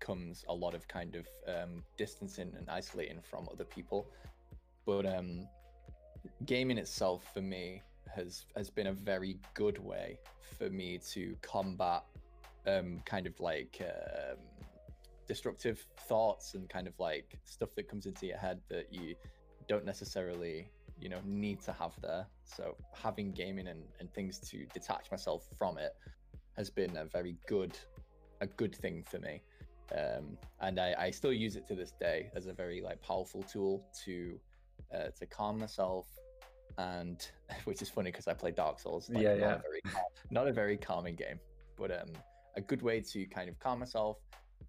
comes 0.00 0.44
a 0.48 0.54
lot 0.54 0.74
of 0.74 0.86
kind 0.88 1.16
of 1.16 1.26
um, 1.46 1.82
distancing 1.96 2.52
and 2.56 2.68
isolating 2.68 3.20
from 3.22 3.48
other 3.52 3.64
people. 3.64 4.06
But 4.86 5.06
um, 5.06 5.46
gaming 6.46 6.78
itself 6.78 7.24
for 7.32 7.42
me 7.42 7.82
has 8.14 8.46
has 8.56 8.70
been 8.70 8.88
a 8.88 8.92
very 8.92 9.38
good 9.54 9.78
way 9.78 10.18
for 10.58 10.70
me 10.70 10.98
to 11.12 11.36
combat 11.42 12.04
um, 12.66 13.00
kind 13.04 13.26
of 13.26 13.38
like 13.40 13.80
um, 13.82 14.38
destructive 15.26 15.84
thoughts 16.08 16.54
and 16.54 16.68
kind 16.68 16.86
of 16.86 16.94
like 16.98 17.38
stuff 17.44 17.70
that 17.76 17.88
comes 17.88 18.06
into 18.06 18.26
your 18.26 18.38
head 18.38 18.60
that 18.68 18.92
you 18.92 19.14
don't 19.68 19.84
necessarily 19.84 20.68
you 21.00 21.08
know 21.08 21.20
need 21.24 21.60
to 21.60 21.72
have 21.72 21.92
there 22.00 22.26
so 22.44 22.76
having 22.92 23.32
gaming 23.32 23.68
and, 23.68 23.82
and 24.00 24.12
things 24.12 24.38
to 24.38 24.66
detach 24.72 25.10
myself 25.10 25.46
from 25.58 25.78
it 25.78 25.94
has 26.56 26.70
been 26.70 26.96
a 26.96 27.04
very 27.04 27.36
good 27.48 27.76
a 28.40 28.46
good 28.46 28.74
thing 28.74 29.04
for 29.08 29.18
me 29.18 29.40
um, 29.92 30.38
and 30.60 30.80
I, 30.80 30.94
I 30.98 31.10
still 31.10 31.32
use 31.32 31.56
it 31.56 31.66
to 31.68 31.74
this 31.74 31.92
day 31.92 32.30
as 32.34 32.46
a 32.46 32.52
very 32.52 32.80
like 32.80 33.02
powerful 33.02 33.42
tool 33.42 33.84
to 34.04 34.38
uh, 34.94 35.08
to 35.18 35.26
calm 35.26 35.58
myself 35.58 36.06
and 36.78 37.26
which 37.64 37.82
is 37.82 37.88
funny 37.88 38.10
because 38.10 38.28
I 38.28 38.34
play 38.34 38.50
Dark 38.50 38.78
Souls 38.78 39.10
like, 39.10 39.22
Yeah, 39.22 39.30
not, 39.30 39.38
yeah. 39.38 39.54
A 39.54 39.58
very 39.58 39.82
not 40.30 40.48
a 40.48 40.52
very 40.52 40.76
calming 40.76 41.16
game 41.16 41.38
but 41.76 41.90
um 41.90 42.12
a 42.56 42.60
good 42.60 42.82
way 42.82 43.00
to 43.00 43.26
kind 43.26 43.48
of 43.48 43.58
calm 43.58 43.80
myself 43.80 44.18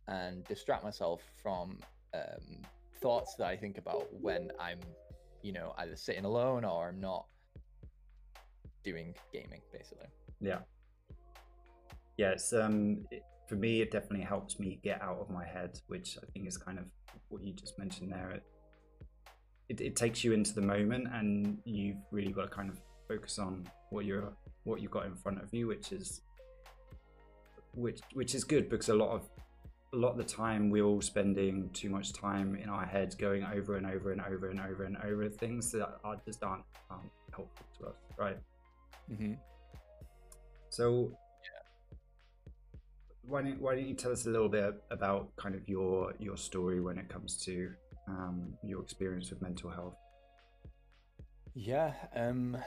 and 0.07 0.43
distract 0.45 0.83
myself 0.83 1.21
from 1.41 1.77
um, 2.13 2.61
thoughts 3.01 3.35
that 3.35 3.47
I 3.47 3.57
think 3.57 3.77
about 3.77 4.07
when 4.21 4.51
I'm, 4.59 4.79
you 5.41 5.53
know, 5.53 5.73
either 5.77 5.95
sitting 5.95 6.25
alone 6.25 6.63
or 6.65 6.89
I'm 6.89 6.99
not 6.99 7.25
doing 8.83 9.15
gaming, 9.33 9.61
basically. 9.71 10.07
Yeah. 10.39 10.59
Yeah, 12.17 12.29
it's 12.31 12.53
um 12.53 13.05
it, 13.11 13.23
for 13.49 13.55
me 13.55 13.81
it 13.81 13.91
definitely 13.91 14.25
helps 14.25 14.59
me 14.59 14.79
get 14.83 15.01
out 15.01 15.17
of 15.19 15.29
my 15.29 15.45
head, 15.45 15.79
which 15.87 16.17
I 16.21 16.25
think 16.31 16.47
is 16.47 16.57
kind 16.57 16.79
of 16.79 16.85
what 17.29 17.43
you 17.43 17.53
just 17.53 17.77
mentioned 17.77 18.11
there. 18.11 18.31
It 18.31 18.43
it, 19.67 19.81
it 19.81 19.95
takes 19.95 20.23
you 20.23 20.33
into 20.33 20.53
the 20.53 20.61
moment 20.61 21.07
and 21.11 21.57
you've 21.65 21.97
really 22.11 22.31
got 22.31 22.43
to 22.43 22.49
kind 22.49 22.69
of 22.69 22.79
focus 23.07 23.39
on 23.39 23.67
what 23.89 24.05
you're 24.05 24.33
what 24.63 24.81
you've 24.81 24.91
got 24.91 25.05
in 25.05 25.15
front 25.15 25.41
of 25.41 25.53
you, 25.53 25.67
which 25.67 25.91
is 25.91 26.21
which 27.73 27.99
which 28.13 28.35
is 28.35 28.43
good 28.43 28.69
because 28.69 28.89
a 28.89 28.93
lot 28.93 29.09
of 29.09 29.29
a 29.95 29.97
lot 29.97 30.11
of 30.11 30.17
the 30.17 30.23
time 30.23 30.69
we're 30.69 30.83
all 30.83 31.01
spending 31.01 31.69
too 31.73 31.89
much 31.89 32.11
time 32.11 32.55
in 32.55 32.69
our 32.69 32.85
heads 32.85 33.15
going 33.15 33.43
over 33.45 33.77
and 33.77 33.87
over 33.87 34.11
and 34.11 34.21
over 34.21 34.49
and 34.49 34.59
over 34.59 34.83
and 34.83 34.97
over 34.97 35.29
things 35.29 35.71
that 35.71 35.99
are 36.03 36.19
just 36.25 36.43
aren't, 36.43 36.63
aren't 36.89 37.09
helpful 37.33 37.65
to 37.79 37.87
us, 37.87 37.95
right? 38.17 38.37
Mm-hmm. 39.11 39.33
So, 40.69 41.11
why 43.27 43.41
don't 43.41 43.59
why 43.61 43.75
don't 43.75 43.87
you 43.87 43.95
tell 43.95 44.11
us 44.11 44.25
a 44.25 44.29
little 44.29 44.49
bit 44.49 44.75
about 44.91 45.35
kind 45.37 45.55
of 45.55 45.67
your 45.67 46.13
your 46.19 46.37
story 46.37 46.81
when 46.81 46.97
it 46.97 47.07
comes 47.07 47.37
to 47.45 47.71
um, 48.07 48.53
your 48.63 48.81
experience 48.81 49.29
with 49.29 49.41
mental 49.41 49.69
health? 49.69 49.95
Yeah. 51.53 51.93
Um. 52.13 52.57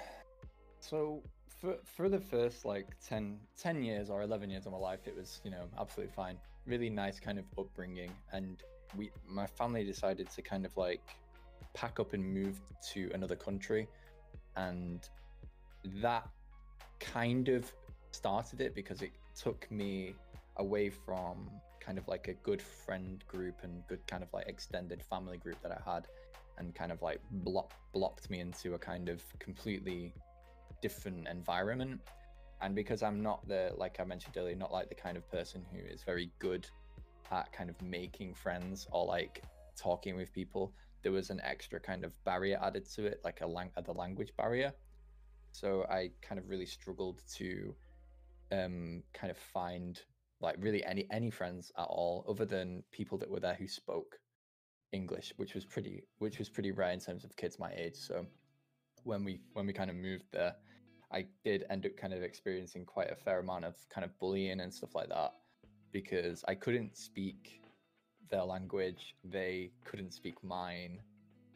So 0.80 1.23
for 1.61 1.76
for 1.85 2.08
the 2.08 2.20
first 2.20 2.64
like 2.64 2.87
10, 3.06 3.38
10 3.61 3.82
years 3.82 4.11
or 4.11 4.23
eleven 4.23 4.49
years 4.49 4.66
of 4.66 4.73
my 4.73 4.78
life, 4.78 5.00
it 5.06 5.14
was 5.14 5.40
you 5.44 5.50
know 5.50 5.64
absolutely 5.78 6.14
fine. 6.14 6.38
Really 6.68 6.90
nice 6.90 7.18
kind 7.18 7.38
of 7.38 7.46
upbringing, 7.58 8.10
and 8.32 8.62
we 8.94 9.10
my 9.26 9.46
family 9.46 9.84
decided 9.84 10.28
to 10.30 10.42
kind 10.42 10.66
of 10.66 10.76
like 10.76 11.00
pack 11.72 11.98
up 11.98 12.12
and 12.12 12.22
move 12.22 12.60
to 12.92 13.10
another 13.14 13.37
country, 13.37 13.88
and 14.56 15.08
that 16.02 16.28
kind 17.00 17.48
of 17.48 17.72
started 18.10 18.60
it 18.60 18.75
because 18.75 19.00
it 19.00 19.12
took 19.34 19.70
me 19.70 20.14
away 20.58 20.90
from 20.90 21.50
kind 21.80 21.96
of 21.96 22.06
like 22.06 22.28
a 22.28 22.34
good 22.34 22.60
friend 22.60 23.25
group 23.28 23.54
and 23.62 23.82
good 23.88 24.06
kind 24.06 24.22
of 24.22 24.30
like 24.34 24.46
extended 24.46 25.02
family 25.02 25.38
group 25.38 25.56
that 25.62 25.72
I 25.72 25.90
had 25.90 26.06
and 26.58 26.75
kind 26.75 26.92
of 26.92 27.00
like 27.00 27.20
block, 27.30 27.72
blocked 27.94 28.28
me 28.28 28.40
into 28.40 28.75
a 28.75 28.78
kind 28.78 29.08
of 29.08 29.22
completely 29.38 30.12
different 30.82 31.26
environment 31.28 32.00
and 32.61 32.75
because 32.75 33.03
i'm 33.03 33.23
not 33.23 33.47
the 33.49 33.73
like 33.77 33.99
i 34.00 34.05
mentioned 34.05 34.37
earlier 34.37 34.57
not 34.57 34.73
like 34.73 34.88
the 34.88 34.95
kind 34.95 35.17
of 35.17 35.29
person 35.31 35.65
who 35.73 35.79
is 35.79 36.03
very 36.03 36.31
good 36.38 36.67
at 37.31 37.53
kind 37.53 37.69
of 37.71 37.81
making 37.83 38.35
friends 38.35 38.87
or 38.93 39.05
like 39.05 39.43
talking 39.77 40.17
with 40.17 40.33
people 40.33 40.73
there 41.03 41.12
was 41.12 41.31
an 41.31 41.41
extra 41.45 41.79
kind 41.79 42.05
of 42.05 42.12
barrier 42.25 42.59
added 42.62 42.85
to 42.85 43.07
it 43.07 43.21
like 43.25 43.41
a 43.41 43.47
lang- 43.47 43.71
the 43.85 43.93
language 43.93 44.33
barrier. 44.37 44.73
So 45.53 45.85
i 45.88 46.11
kind 46.23 46.38
of 46.38 46.49
really 46.49 46.67
struggled 46.67 47.23
to 47.37 47.75
um 48.50 49.03
kind 49.12 49.31
of 49.31 49.37
find 49.37 50.00
like 50.41 50.57
really 50.59 50.85
any 50.85 51.07
any 51.11 51.31
friends 51.31 51.71
at 51.79 51.85
all 51.85 52.25
other 52.29 52.45
than 52.45 52.83
people 52.91 53.19
that 53.19 53.31
were 53.31 53.41
there 53.41 53.55
who 53.55 53.69
spoke 53.69 54.19
english 54.93 55.33
which 55.37 55.55
was 55.55 55.65
pretty 55.65 56.03
which 56.19 56.38
was 56.38 56.49
pretty 56.49 56.71
rare 56.73 56.93
in 56.93 57.00
terms 57.00 57.25
of 57.25 57.37
kids 57.37 57.59
my 57.59 57.73
age. 57.77 57.97
So 57.97 58.27
when 59.05 59.25
we 59.25 59.41
when 59.53 59.67
we 59.67 59.73
kind 59.73 59.91
of 59.91 59.97
moved 59.97 60.25
there 60.33 60.55
i 61.12 61.25
did 61.45 61.65
end 61.71 61.87
up 61.87 61.97
kind 61.97 62.12
of 62.12 62.23
experiencing 62.23 62.85
quite 62.85 63.11
a 63.11 63.17
fair 63.17 63.38
amount 63.41 63.65
of 63.65 63.75
kind 63.88 64.05
of 64.05 64.19
bullying 64.19 64.61
and 64.61 64.73
stuff 64.73 64.95
like 64.95 65.09
that 65.09 65.33
because 65.93 66.45
i 66.49 66.55
couldn't 66.55 66.97
speak 66.97 67.61
their 68.31 68.45
language 68.45 69.17
they 69.25 69.71
couldn't 69.85 70.12
speak 70.12 70.35
mine 70.45 71.00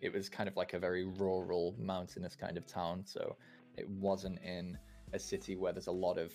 it 0.01 0.13
was 0.13 0.29
kind 0.29 0.49
of 0.49 0.57
like 0.57 0.73
a 0.73 0.79
very 0.79 1.05
rural 1.05 1.75
mountainous 1.79 2.35
kind 2.35 2.57
of 2.57 2.67
town 2.67 3.03
so 3.05 3.37
it 3.77 3.89
wasn't 3.89 4.39
in 4.43 4.77
a 5.13 5.19
city 5.19 5.55
where 5.57 5.73
there's 5.73 5.87
a 5.87 5.93
lot 5.93 6.19
of 6.19 6.33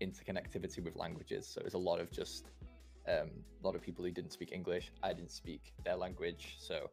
interconnectivity 0.00 0.82
with 0.82 0.96
languages 0.96 1.46
so 1.46 1.60
it 1.60 1.64
was 1.64 1.74
a 1.74 1.78
lot 1.78 2.00
of 2.00 2.10
just 2.10 2.46
um, 3.08 3.30
a 3.62 3.66
lot 3.66 3.76
of 3.76 3.82
people 3.82 4.04
who 4.04 4.10
didn't 4.10 4.32
speak 4.32 4.50
english 4.52 4.92
i 5.02 5.12
didn't 5.12 5.30
speak 5.30 5.72
their 5.84 5.96
language 5.96 6.56
so 6.58 6.90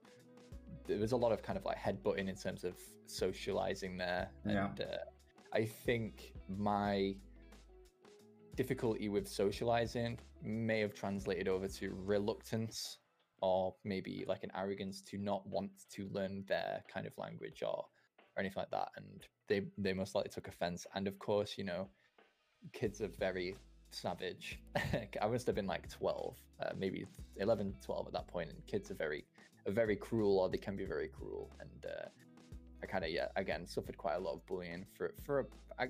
there 0.88 1.00
was 1.00 1.12
a 1.14 1.18
lot 1.18 1.32
of 1.32 1.42
kind 1.42 1.58
of 1.58 1.66
like 1.66 1.78
headbutting 1.78 2.28
in 2.30 2.36
terms 2.36 2.64
of 2.64 2.76
socializing 3.06 3.98
there 3.98 4.30
Yeah. 4.46 4.68
and 4.68 4.82
uh, 4.82 4.86
i 5.54 5.64
think 5.64 6.34
my 6.50 7.16
difficulty 8.56 9.10
with 9.10 9.28
socializing 9.28 10.18
may 10.44 10.80
have 10.80 10.94
translated 10.94 11.48
over 11.48 11.68
to 11.68 11.94
reluctance 12.06 13.00
or 13.42 13.76
maybe 13.84 14.24
like 14.28 14.44
an 14.44 14.52
arrogance 14.56 15.02
to 15.02 15.18
not 15.18 15.46
want 15.48 15.70
to 15.92 16.08
learn 16.12 16.46
their 16.48 16.84
kind 16.92 17.06
of 17.06 17.14
language 17.18 17.62
or 17.62 17.86
or 18.36 18.40
anything 18.40 18.62
like 18.62 18.72
that. 18.72 18.90
And 18.96 19.26
they 19.48 19.64
they 19.78 19.94
most 19.94 20.16
likely 20.16 20.32
took 20.32 20.48
offense. 20.48 20.86
And 20.96 21.08
of 21.08 21.20
course 21.20 21.58
you 21.58 21.64
know 21.64 21.90
kids 22.72 23.02
are 23.02 23.10
very 23.20 23.56
savage. 23.92 24.60
I 25.22 25.28
must 25.28 25.46
have 25.48 25.56
been 25.56 25.68
like 25.68 25.90
12 25.90 26.38
uh, 26.62 26.70
maybe 26.78 27.06
11 27.38 27.76
12 27.82 28.08
at 28.08 28.14
that 28.14 28.28
point. 28.28 28.50
And 28.50 28.66
kids 28.66 28.92
are 28.92 28.96
very 28.96 29.26
are 29.68 29.74
very 29.74 29.96
cruel 29.96 30.40
or 30.40 30.50
they 30.50 30.58
can 30.58 30.76
be 30.76 30.86
very 30.86 31.10
cruel. 31.10 31.52
And 31.60 31.86
uh, 31.86 32.08
i 32.84 32.86
kind 32.86 33.04
of 33.04 33.10
yeah 33.10 33.28
again 33.38 33.66
suffered 33.66 33.98
quite 33.98 34.16
a 34.16 34.20
lot 34.20 34.34
of 34.34 34.46
bullying 34.46 34.86
for 34.96 35.14
for 35.26 35.48
I, 35.80 35.88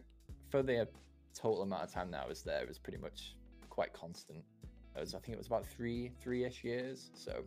for 0.49 0.61
the 0.63 0.87
total 1.33 1.63
amount 1.63 1.83
of 1.83 1.91
time 1.91 2.11
that 2.11 2.23
i 2.23 2.27
was 2.27 2.43
there 2.43 2.61
it 2.61 2.67
was 2.67 2.77
pretty 2.79 2.99
much 2.99 3.35
quite 3.69 3.91
constant 3.93 4.43
it 4.95 4.99
was 4.99 5.15
i 5.15 5.19
think 5.19 5.33
it 5.33 5.37
was 5.37 5.47
about 5.47 5.65
three 5.65 6.11
three-ish 6.21 6.63
years 6.63 7.09
so 7.15 7.43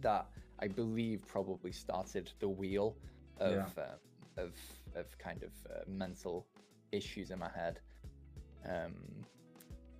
that 0.00 0.26
i 0.60 0.68
believe 0.68 1.26
probably 1.26 1.72
started 1.72 2.30
the 2.38 2.48
wheel 2.48 2.96
of 3.40 3.52
Yeah. 3.54 3.82
uh, 3.82 4.42
of 4.44 4.52
of 4.94 5.06
kind 5.18 5.42
of 5.42 5.50
uh, 5.72 5.80
mental 5.88 6.46
issues 6.92 7.30
in 7.30 7.38
my 7.38 7.50
head 7.50 7.80
um 8.68 8.94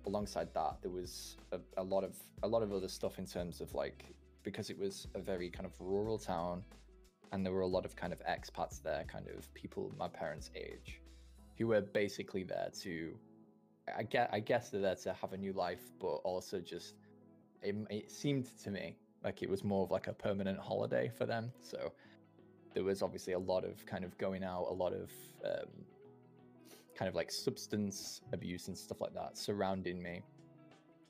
alongside 0.05 0.53
that 0.53 0.77
there 0.81 0.91
was 0.91 1.37
a, 1.51 1.59
a 1.77 1.83
lot 1.83 2.03
of 2.03 2.15
a 2.43 2.47
lot 2.47 2.61
of 2.61 2.71
other 2.73 2.87
stuff 2.87 3.17
in 3.19 3.25
terms 3.25 3.59
of 3.61 3.73
like 3.73 4.05
because 4.43 4.69
it 4.69 4.77
was 4.79 5.07
a 5.15 5.19
very 5.19 5.49
kind 5.49 5.65
of 5.65 5.73
rural 5.79 6.17
town 6.17 6.63
and 7.31 7.45
there 7.45 7.53
were 7.53 7.61
a 7.61 7.67
lot 7.67 7.85
of 7.85 7.95
kind 7.95 8.13
of 8.13 8.21
expats 8.25 8.81
there 8.81 9.03
kind 9.07 9.27
of 9.35 9.53
people 9.53 9.91
my 9.97 10.07
parents 10.07 10.49
age 10.55 11.01
who 11.57 11.67
were 11.67 11.81
basically 11.81 12.43
there 12.43 12.69
to 12.79 13.13
i 13.97 14.03
get 14.03 14.29
i 14.31 14.39
guess 14.39 14.69
they're 14.69 14.81
there 14.81 14.95
to 14.95 15.13
have 15.13 15.33
a 15.33 15.37
new 15.37 15.53
life 15.53 15.91
but 15.99 16.15
also 16.23 16.59
just 16.59 16.95
it, 17.61 17.75
it 17.89 18.11
seemed 18.11 18.47
to 18.63 18.71
me 18.71 18.95
like 19.23 19.43
it 19.43 19.49
was 19.49 19.63
more 19.63 19.83
of 19.83 19.91
like 19.91 20.07
a 20.07 20.13
permanent 20.13 20.59
holiday 20.59 21.11
for 21.17 21.25
them. 21.25 21.51
So 21.61 21.91
there 22.73 22.83
was 22.83 23.01
obviously 23.01 23.33
a 23.33 23.39
lot 23.39 23.65
of 23.65 23.85
kind 23.85 24.03
of 24.03 24.17
going 24.17 24.43
out 24.43 24.67
a 24.69 24.73
lot 24.73 24.93
of 24.93 25.11
um, 25.43 25.69
kind 26.95 27.09
of 27.09 27.15
like 27.15 27.31
substance 27.31 28.21
abuse 28.33 28.67
and 28.67 28.77
stuff 28.77 29.01
like 29.01 29.13
that 29.13 29.37
surrounding 29.37 30.01
me 30.01 30.21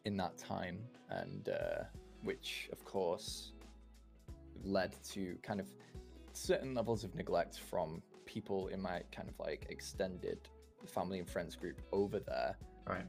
in 0.05 0.17
that 0.17 0.37
time. 0.37 0.79
And 1.09 1.49
uh, 1.49 1.83
which 2.23 2.69
of 2.71 2.83
course 2.83 3.53
led 4.63 4.95
to 5.11 5.37
kind 5.41 5.59
of 5.59 5.67
certain 6.33 6.73
levels 6.73 7.03
of 7.03 7.13
neglect 7.15 7.59
from 7.59 8.01
people 8.25 8.67
in 8.67 8.81
my 8.81 9.01
kind 9.11 9.27
of 9.29 9.39
like 9.39 9.65
extended 9.69 10.39
family 10.85 11.19
and 11.19 11.29
friends 11.29 11.55
group 11.55 11.81
over 11.91 12.19
there 12.19 12.55
Right. 12.87 13.05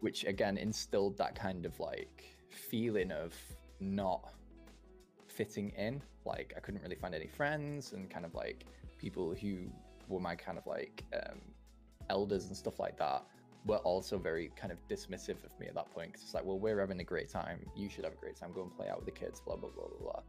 which 0.00 0.24
again 0.24 0.56
instilled 0.56 1.16
that 1.18 1.34
kind 1.34 1.66
of 1.66 1.78
like 1.80 2.24
feeling 2.50 3.10
of 3.12 3.34
not 3.80 4.32
fitting 5.26 5.70
in. 5.70 6.02
Like 6.24 6.52
I 6.56 6.60
couldn't 6.60 6.82
really 6.82 6.96
find 6.96 7.14
any 7.14 7.26
friends 7.28 7.92
and 7.92 8.10
kind 8.10 8.24
of 8.24 8.34
like 8.34 8.64
people 8.98 9.34
who 9.34 9.70
were 10.08 10.20
my 10.20 10.34
kind 10.34 10.58
of 10.58 10.66
like 10.66 11.04
um, 11.14 11.38
elders 12.10 12.46
and 12.46 12.56
stuff 12.56 12.78
like 12.80 12.96
that 12.98 13.22
were 13.66 13.76
also 13.78 14.18
very 14.18 14.50
kind 14.56 14.72
of 14.72 14.78
dismissive 14.88 15.44
of 15.44 15.58
me 15.60 15.66
at 15.66 15.74
that 15.74 15.90
point. 15.92 16.12
Cause 16.14 16.22
it's 16.22 16.34
like, 16.34 16.44
well, 16.44 16.58
we're 16.58 16.80
having 16.80 17.00
a 17.00 17.04
great 17.04 17.28
time. 17.28 17.60
You 17.76 17.88
should 17.88 18.04
have 18.04 18.14
a 18.14 18.16
great 18.16 18.36
time. 18.36 18.52
Go 18.54 18.62
and 18.62 18.74
play 18.74 18.88
out 18.88 18.96
with 18.96 19.06
the 19.06 19.12
kids. 19.20 19.40
Blah 19.40 19.56
blah 19.56 19.70
blah 19.70 19.88
blah 19.88 20.12
blah. 20.12 20.22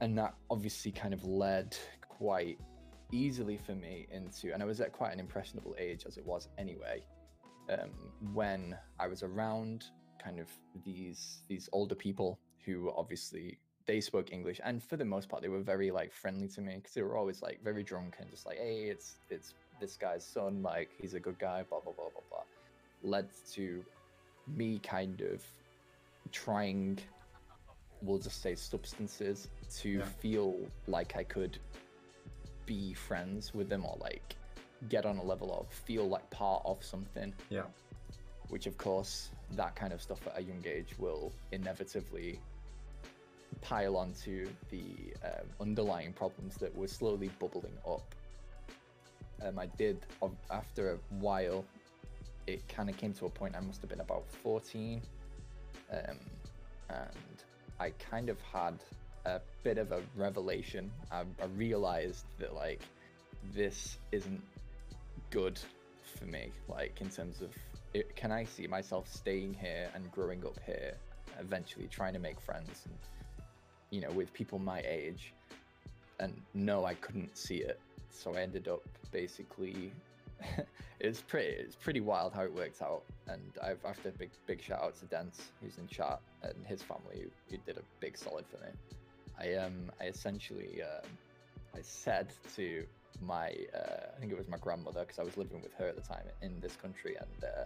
And 0.00 0.18
that 0.18 0.34
obviously 0.50 0.90
kind 0.90 1.14
of 1.14 1.24
led 1.24 1.76
quite 2.08 2.58
easily 3.12 3.58
for 3.58 3.74
me 3.74 4.06
into, 4.10 4.52
and 4.52 4.62
I 4.62 4.66
was 4.66 4.80
at 4.80 4.92
quite 4.92 5.12
an 5.12 5.20
impressionable 5.20 5.74
age 5.78 6.04
as 6.06 6.16
it 6.16 6.26
was 6.26 6.48
anyway 6.58 7.02
um, 7.70 7.90
when 8.32 8.76
I 8.98 9.06
was 9.06 9.22
around 9.22 9.86
kind 10.22 10.38
of 10.38 10.48
these 10.84 11.42
these 11.48 11.68
older 11.72 11.94
people 11.94 12.38
who 12.64 12.92
obviously 12.96 13.58
they 13.86 14.00
spoke 14.00 14.32
English 14.32 14.60
and 14.64 14.82
for 14.82 14.96
the 14.96 15.04
most 15.04 15.28
part 15.28 15.42
they 15.42 15.48
were 15.48 15.60
very 15.60 15.90
like 15.90 16.12
friendly 16.12 16.48
to 16.48 16.60
me 16.60 16.76
because 16.76 16.94
they 16.94 17.02
were 17.02 17.16
always 17.16 17.42
like 17.42 17.60
very 17.62 17.82
drunk 17.82 18.16
and 18.20 18.30
just 18.30 18.46
like 18.46 18.56
hey 18.56 18.84
it's 18.84 19.16
it's 19.28 19.54
this 19.80 19.96
guy's 19.96 20.24
son 20.24 20.62
like 20.62 20.90
he's 21.00 21.14
a 21.14 21.20
good 21.20 21.38
guy 21.38 21.62
blah 21.68 21.80
blah 21.80 21.92
blah 21.92 22.08
blah 22.10 22.22
blah 22.30 22.42
led 23.02 23.28
to 23.52 23.84
me 24.46 24.78
kind 24.78 25.20
of 25.20 25.42
trying 26.32 26.98
we'll 28.04 28.18
just 28.18 28.42
say 28.42 28.54
substances 28.54 29.48
to 29.78 29.88
Yeah. 29.90 30.04
feel 30.04 30.56
like 30.86 31.16
I 31.16 31.24
could 31.24 31.58
be 32.66 32.94
friends 32.94 33.52
with 33.54 33.68
them 33.68 33.84
or 33.84 33.96
like 34.00 34.36
get 34.88 35.04
on 35.06 35.16
a 35.18 35.22
level 35.22 35.52
of 35.58 35.68
feel 35.74 36.08
like 36.08 36.28
part 36.30 36.62
of 36.64 36.82
something 36.84 37.32
Yeah. 37.50 37.64
which 38.48 38.66
of 38.66 38.76
course 38.78 39.30
that 39.52 39.76
kind 39.76 39.92
of 39.92 40.00
stuff 40.02 40.26
at 40.26 40.38
a 40.38 40.42
young 40.42 40.62
age 40.66 40.98
will 40.98 41.32
inevitably 41.52 42.40
pile 43.60 43.96
onto 43.96 44.46
the 44.70 45.14
um, 45.24 45.46
underlying 45.60 46.12
problems 46.12 46.56
that 46.56 46.74
were 46.74 46.88
slowly 46.88 47.28
bubbling 47.38 47.76
up 47.86 48.14
um, 49.42 49.58
i 49.58 49.66
did 49.66 50.04
after 50.50 50.92
a 50.92 50.98
while 51.18 51.64
it 52.46 52.66
kind 52.68 52.90
of 52.90 52.96
came 52.96 53.12
to 53.14 53.26
a 53.26 53.30
point 53.30 53.54
i 53.56 53.60
must 53.60 53.80
have 53.80 53.88
been 53.88 54.00
about 54.00 54.24
14 54.42 55.00
um, 55.92 55.98
and 56.90 57.44
i 57.80 57.90
kind 57.90 58.28
of 58.28 58.40
had 58.42 58.74
a 59.26 59.40
bit 59.62 59.78
of 59.78 59.90
a 59.92 60.02
revelation. 60.16 60.90
I, 61.10 61.20
I 61.20 61.46
realized 61.56 62.26
that 62.38 62.54
like 62.54 62.82
this 63.54 63.98
isn't 64.12 64.42
good 65.30 65.58
for 66.18 66.26
me 66.26 66.52
like 66.68 67.00
in 67.00 67.10
terms 67.10 67.40
of 67.40 67.50
it, 67.92 68.14
can 68.16 68.30
i 68.30 68.44
see 68.44 68.66
myself 68.66 69.08
staying 69.12 69.54
here 69.54 69.88
and 69.94 70.10
growing 70.12 70.44
up 70.44 70.58
here 70.64 70.94
eventually 71.40 71.88
trying 71.88 72.12
to 72.12 72.18
make 72.18 72.40
friends 72.40 72.82
and 72.86 72.96
you 73.90 74.00
know 74.00 74.10
with 74.10 74.32
people 74.32 74.58
my 74.58 74.82
age? 74.86 75.32
And 76.20 76.40
no 76.54 76.84
i 76.84 76.94
couldn't 76.94 77.36
see 77.36 77.56
it. 77.56 77.80
So 78.10 78.34
i 78.34 78.40
ended 78.40 78.68
up 78.68 78.82
basically 79.10 79.92
it's 81.00 81.20
pretty 81.20 81.48
it's 81.48 81.76
pretty 81.76 82.00
wild 82.00 82.32
how 82.32 82.42
it 82.42 82.52
worked 82.52 82.80
out 82.82 83.02
and 83.28 83.58
i've 83.62 83.84
after 83.84 84.08
a 84.08 84.12
big 84.12 84.30
big 84.46 84.62
shout 84.62 84.82
out 84.82 84.98
to 84.98 85.04
dance 85.06 85.52
who's 85.60 85.78
in 85.78 85.86
chat 85.86 86.20
and 86.42 86.66
his 86.66 86.82
family 86.82 87.22
who, 87.22 87.28
who 87.50 87.56
did 87.66 87.76
a 87.76 87.82
big 88.00 88.16
solid 88.16 88.44
for 88.46 88.56
me. 88.58 88.72
I 89.38 89.54
um 89.54 89.90
i 90.00 90.04
essentially 90.04 90.82
um 90.82 91.10
i 91.74 91.80
said 91.82 92.32
to 92.56 92.84
my 93.20 93.54
uh, 93.74 94.06
I 94.16 94.20
think 94.20 94.32
it 94.32 94.38
was 94.38 94.48
my 94.48 94.58
grandmother 94.58 95.00
because 95.00 95.18
I 95.18 95.22
was 95.22 95.36
living 95.36 95.60
with 95.62 95.72
her 95.74 95.88
at 95.88 95.96
the 95.96 96.02
time 96.02 96.24
in 96.42 96.60
this 96.60 96.76
country 96.76 97.16
and 97.18 97.44
uh, 97.44 97.64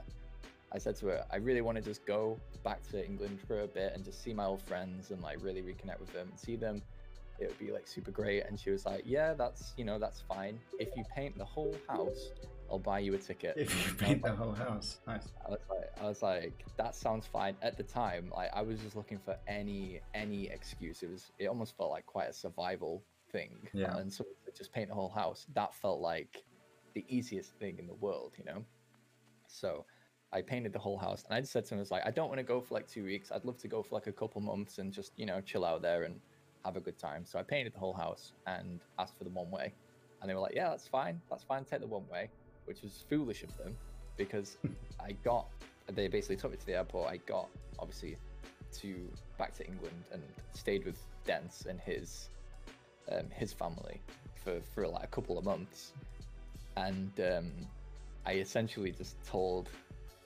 I 0.72 0.78
said 0.78 0.96
to 0.96 1.06
her 1.06 1.24
I 1.30 1.36
really 1.36 1.60
want 1.60 1.76
to 1.76 1.82
just 1.82 2.04
go 2.06 2.38
back 2.64 2.86
to 2.90 3.04
England 3.04 3.40
for 3.46 3.62
a 3.62 3.66
bit 3.66 3.92
and 3.94 4.04
just 4.04 4.22
see 4.22 4.32
my 4.32 4.44
old 4.44 4.62
friends 4.62 5.10
and 5.10 5.22
like 5.22 5.42
really 5.42 5.62
reconnect 5.62 6.00
with 6.00 6.12
them 6.12 6.28
and 6.30 6.38
see 6.38 6.56
them. 6.56 6.82
It 7.38 7.48
would 7.48 7.58
be 7.58 7.70
like 7.70 7.86
super 7.86 8.10
great. 8.10 8.44
And 8.46 8.58
she 8.58 8.70
was 8.70 8.84
like 8.84 9.02
yeah 9.06 9.34
that's 9.34 9.74
you 9.76 9.84
know 9.84 9.98
that's 9.98 10.20
fine. 10.20 10.58
If 10.78 10.96
you 10.96 11.04
paint 11.14 11.38
the 11.38 11.44
whole 11.44 11.74
house 11.88 12.30
I'll 12.70 12.78
buy 12.78 12.98
you 12.98 13.14
a 13.14 13.18
ticket 13.18 13.54
If 13.56 13.86
you 13.86 13.94
paint 13.94 14.22
the 14.22 14.28
like- 14.30 14.38
whole 14.38 14.52
house, 14.52 14.98
nice. 15.06 15.28
I 15.46 15.50
was 15.50 15.60
like, 15.70 15.90
I 16.00 16.04
was 16.04 16.22
like, 16.22 16.64
that 16.76 16.94
sounds 16.94 17.26
fine. 17.26 17.56
At 17.62 17.76
the 17.76 17.82
time, 17.82 18.30
like 18.34 18.50
I 18.54 18.62
was 18.62 18.78
just 18.80 18.94
looking 18.96 19.18
for 19.18 19.36
any 19.46 20.00
any 20.14 20.48
excuse. 20.48 21.02
It 21.02 21.10
was 21.10 21.32
it 21.38 21.46
almost 21.46 21.76
felt 21.76 21.90
like 21.90 22.06
quite 22.06 22.28
a 22.28 22.32
survival 22.32 23.02
thing. 23.32 23.50
Yeah. 23.72 23.96
And 23.96 24.12
so 24.12 24.24
just 24.56 24.72
paint 24.72 24.88
the 24.88 24.94
whole 24.94 25.08
house, 25.10 25.46
that 25.54 25.74
felt 25.74 26.00
like 26.00 26.42
the 26.94 27.04
easiest 27.08 27.52
thing 27.58 27.78
in 27.78 27.86
the 27.86 27.94
world, 27.94 28.32
you 28.38 28.44
know. 28.44 28.64
So 29.46 29.84
I 30.32 30.42
painted 30.42 30.72
the 30.72 30.78
whole 30.78 30.98
house, 30.98 31.24
and 31.24 31.34
I 31.34 31.40
just 31.40 31.52
said 31.52 31.64
to 31.66 31.74
him, 31.74 31.78
I 31.78 31.80
was 31.80 31.90
like, 31.90 32.02
I 32.06 32.10
don't 32.10 32.28
want 32.28 32.38
to 32.38 32.44
go 32.44 32.60
for 32.60 32.74
like 32.74 32.86
two 32.86 33.04
weeks. 33.04 33.30
I'd 33.32 33.44
love 33.44 33.56
to 33.58 33.68
go 33.68 33.82
for 33.82 33.94
like 33.94 34.06
a 34.08 34.12
couple 34.12 34.40
months 34.40 34.78
and 34.78 34.92
just 34.92 35.12
you 35.16 35.26
know 35.26 35.40
chill 35.40 35.64
out 35.64 35.80
there 35.82 36.02
and 36.04 36.20
have 36.64 36.76
a 36.76 36.80
good 36.80 36.98
time. 36.98 37.24
So 37.24 37.38
I 37.38 37.42
painted 37.42 37.72
the 37.74 37.78
whole 37.78 37.94
house 37.94 38.32
and 38.46 38.80
asked 38.98 39.16
for 39.16 39.24
the 39.24 39.30
one 39.30 39.50
way, 39.50 39.72
and 40.20 40.28
they 40.30 40.34
were 40.34 40.40
like, 40.40 40.54
Yeah, 40.54 40.68
that's 40.70 40.86
fine. 40.88 41.20
That's 41.30 41.44
fine. 41.44 41.64
Take 41.64 41.80
the 41.80 41.86
one 41.86 42.06
way, 42.08 42.30
which 42.68 42.82
was 42.82 43.02
foolish 43.08 43.42
of 43.42 43.56
them 43.56 43.74
because 44.16 44.58
I 45.00 45.12
got 45.24 45.46
they 45.90 46.06
basically 46.06 46.36
took 46.36 46.50
me 46.50 46.58
to 46.58 46.66
the 46.66 46.74
airport. 46.74 47.10
I 47.10 47.16
got 47.16 47.48
obviously 47.78 48.16
to 48.80 49.08
back 49.38 49.56
to 49.56 49.66
England 49.66 50.04
and 50.12 50.22
stayed 50.52 50.84
with 50.84 50.98
Dance 51.24 51.64
and 51.68 51.80
his 51.80 52.28
um, 53.10 53.24
his 53.30 53.52
family 53.52 54.00
for 54.44 54.60
for 54.74 54.86
like 54.86 55.04
a 55.04 55.08
couple 55.08 55.38
of 55.38 55.44
months, 55.44 55.92
and 56.76 57.10
um, 57.20 57.50
I 58.26 58.34
essentially 58.34 58.92
just 58.92 59.16
told 59.24 59.70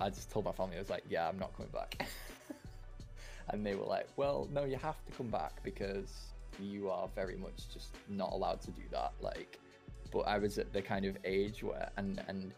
I 0.00 0.11
just 0.11 0.31
told 0.31 0.44
my 0.44 0.52
family 0.52 0.76
I 0.76 0.81
was 0.81 0.90
like, 0.90 1.05
yeah, 1.09 1.28
I'm 1.28 1.38
not 1.38 1.57
coming 1.57 1.70
back, 1.72 2.05
and 3.50 3.64
they 3.64 3.76
were 3.76 3.87
like, 3.87 4.09
well, 4.16 4.48
no, 4.52 4.64
you 4.64 4.76
have 4.76 5.02
to 5.07 5.12
come 5.12 5.28
back 5.28 5.62
because 5.62 6.33
you 6.61 6.90
are 6.90 7.09
very 7.14 7.37
much 7.37 7.72
just 7.72 7.94
not 8.09 8.33
allowed 8.33 8.61
to 8.62 8.70
do 8.72 8.83
that, 8.90 9.12
like. 9.20 9.59
But 10.12 10.20
I 10.20 10.38
was 10.38 10.59
at 10.59 10.72
the 10.72 10.83
kind 10.83 11.05
of 11.07 11.16
age 11.25 11.62
where 11.62 11.90
and 11.96 12.22
and 12.29 12.53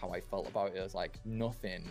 how 0.00 0.10
I 0.10 0.20
felt 0.20 0.48
about 0.48 0.74
it. 0.74 0.78
I 0.78 0.82
was 0.82 0.94
like, 0.94 1.18
nothing, 1.24 1.84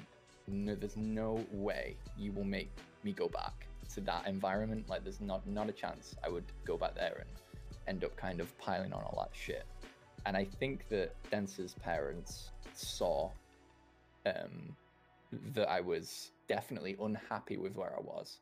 no, 0.47 0.75
there's 0.75 0.97
no 0.97 1.43
way 1.51 1.95
you 2.17 2.31
will 2.31 2.43
make 2.43 2.69
me 3.03 3.11
go 3.11 3.27
back 3.27 3.67
to 3.93 4.01
that 4.01 4.27
environment. 4.27 4.87
Like, 4.89 5.03
there's 5.03 5.21
not 5.21 5.45
not 5.47 5.69
a 5.69 5.73
chance 5.73 6.15
I 6.23 6.29
would 6.29 6.45
go 6.65 6.77
back 6.77 6.95
there 6.95 7.17
and 7.19 7.29
end 7.87 8.03
up 8.03 8.15
kind 8.17 8.39
of 8.39 8.57
piling 8.57 8.93
on 8.93 9.01
all 9.01 9.23
that 9.23 9.35
shit. 9.35 9.65
And 10.25 10.35
I 10.35 10.43
think 10.43 10.89
that 10.89 11.15
Dense's 11.31 11.73
parents 11.75 12.51
saw 12.73 13.29
um, 14.25 14.75
that 15.53 15.69
I 15.69 15.79
was 15.79 16.31
definitely 16.47 16.97
unhappy 17.01 17.57
with 17.57 17.75
where 17.75 17.93
I 17.95 18.01
was, 18.01 18.39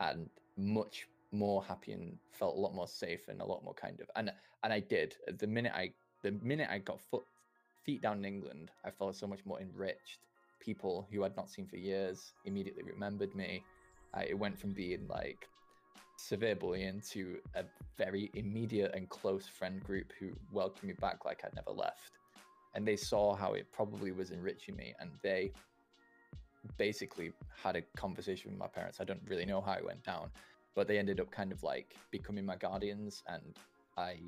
and 0.00 0.28
much 0.56 1.08
more 1.30 1.62
happy 1.62 1.92
and 1.92 2.16
felt 2.32 2.56
a 2.56 2.60
lot 2.60 2.74
more 2.74 2.88
safe 2.88 3.28
and 3.28 3.40
a 3.40 3.44
lot 3.44 3.62
more 3.62 3.74
kind 3.74 4.00
of 4.00 4.10
and 4.16 4.32
and 4.62 4.72
I 4.72 4.80
did 4.80 5.16
the 5.38 5.46
minute 5.46 5.72
I 5.74 5.92
the 6.22 6.32
minute 6.32 6.68
I 6.70 6.78
got 6.78 7.00
foot 7.00 7.24
feet 7.88 8.02
down 8.02 8.18
in 8.18 8.24
England, 8.26 8.70
I 8.84 8.90
felt 8.90 9.16
so 9.16 9.26
much 9.26 9.40
more 9.46 9.60
enriched. 9.60 10.18
People 10.60 11.06
who 11.10 11.24
I'd 11.24 11.36
not 11.36 11.48
seen 11.48 11.66
for 11.66 11.76
years 11.76 12.34
immediately 12.44 12.82
remembered 12.82 13.34
me. 13.34 13.62
I, 14.12 14.24
it 14.24 14.38
went 14.38 14.58
from 14.58 14.72
being 14.72 15.06
like 15.08 15.48
severe 16.16 16.54
bullying 16.54 17.00
to 17.12 17.38
a 17.54 17.64
very 17.96 18.30
immediate 18.34 18.94
and 18.94 19.08
close 19.08 19.46
friend 19.46 19.82
group 19.82 20.12
who 20.20 20.28
welcomed 20.52 20.84
me 20.88 20.94
back 21.00 21.24
like 21.24 21.42
I'd 21.44 21.54
never 21.54 21.70
left. 21.70 22.18
And 22.74 22.86
they 22.86 22.96
saw 22.96 23.34
how 23.34 23.54
it 23.54 23.66
probably 23.72 24.12
was 24.12 24.30
enriching 24.30 24.76
me, 24.76 24.94
and 25.00 25.10
they 25.22 25.52
basically 26.76 27.32
had 27.62 27.74
a 27.76 27.82
conversation 27.96 28.50
with 28.50 28.58
my 28.58 28.66
parents. 28.66 29.00
I 29.00 29.04
don't 29.04 29.22
really 29.26 29.46
know 29.46 29.62
how 29.62 29.72
it 29.72 29.84
went 29.84 30.04
down, 30.04 30.30
but 30.78 30.86
they 30.86 30.96
ended 30.96 31.18
up 31.18 31.28
kind 31.32 31.50
of 31.50 31.60
like 31.64 31.96
becoming 32.12 32.46
my 32.46 32.54
guardians, 32.54 33.24
and 33.26 33.56
I 33.96 34.20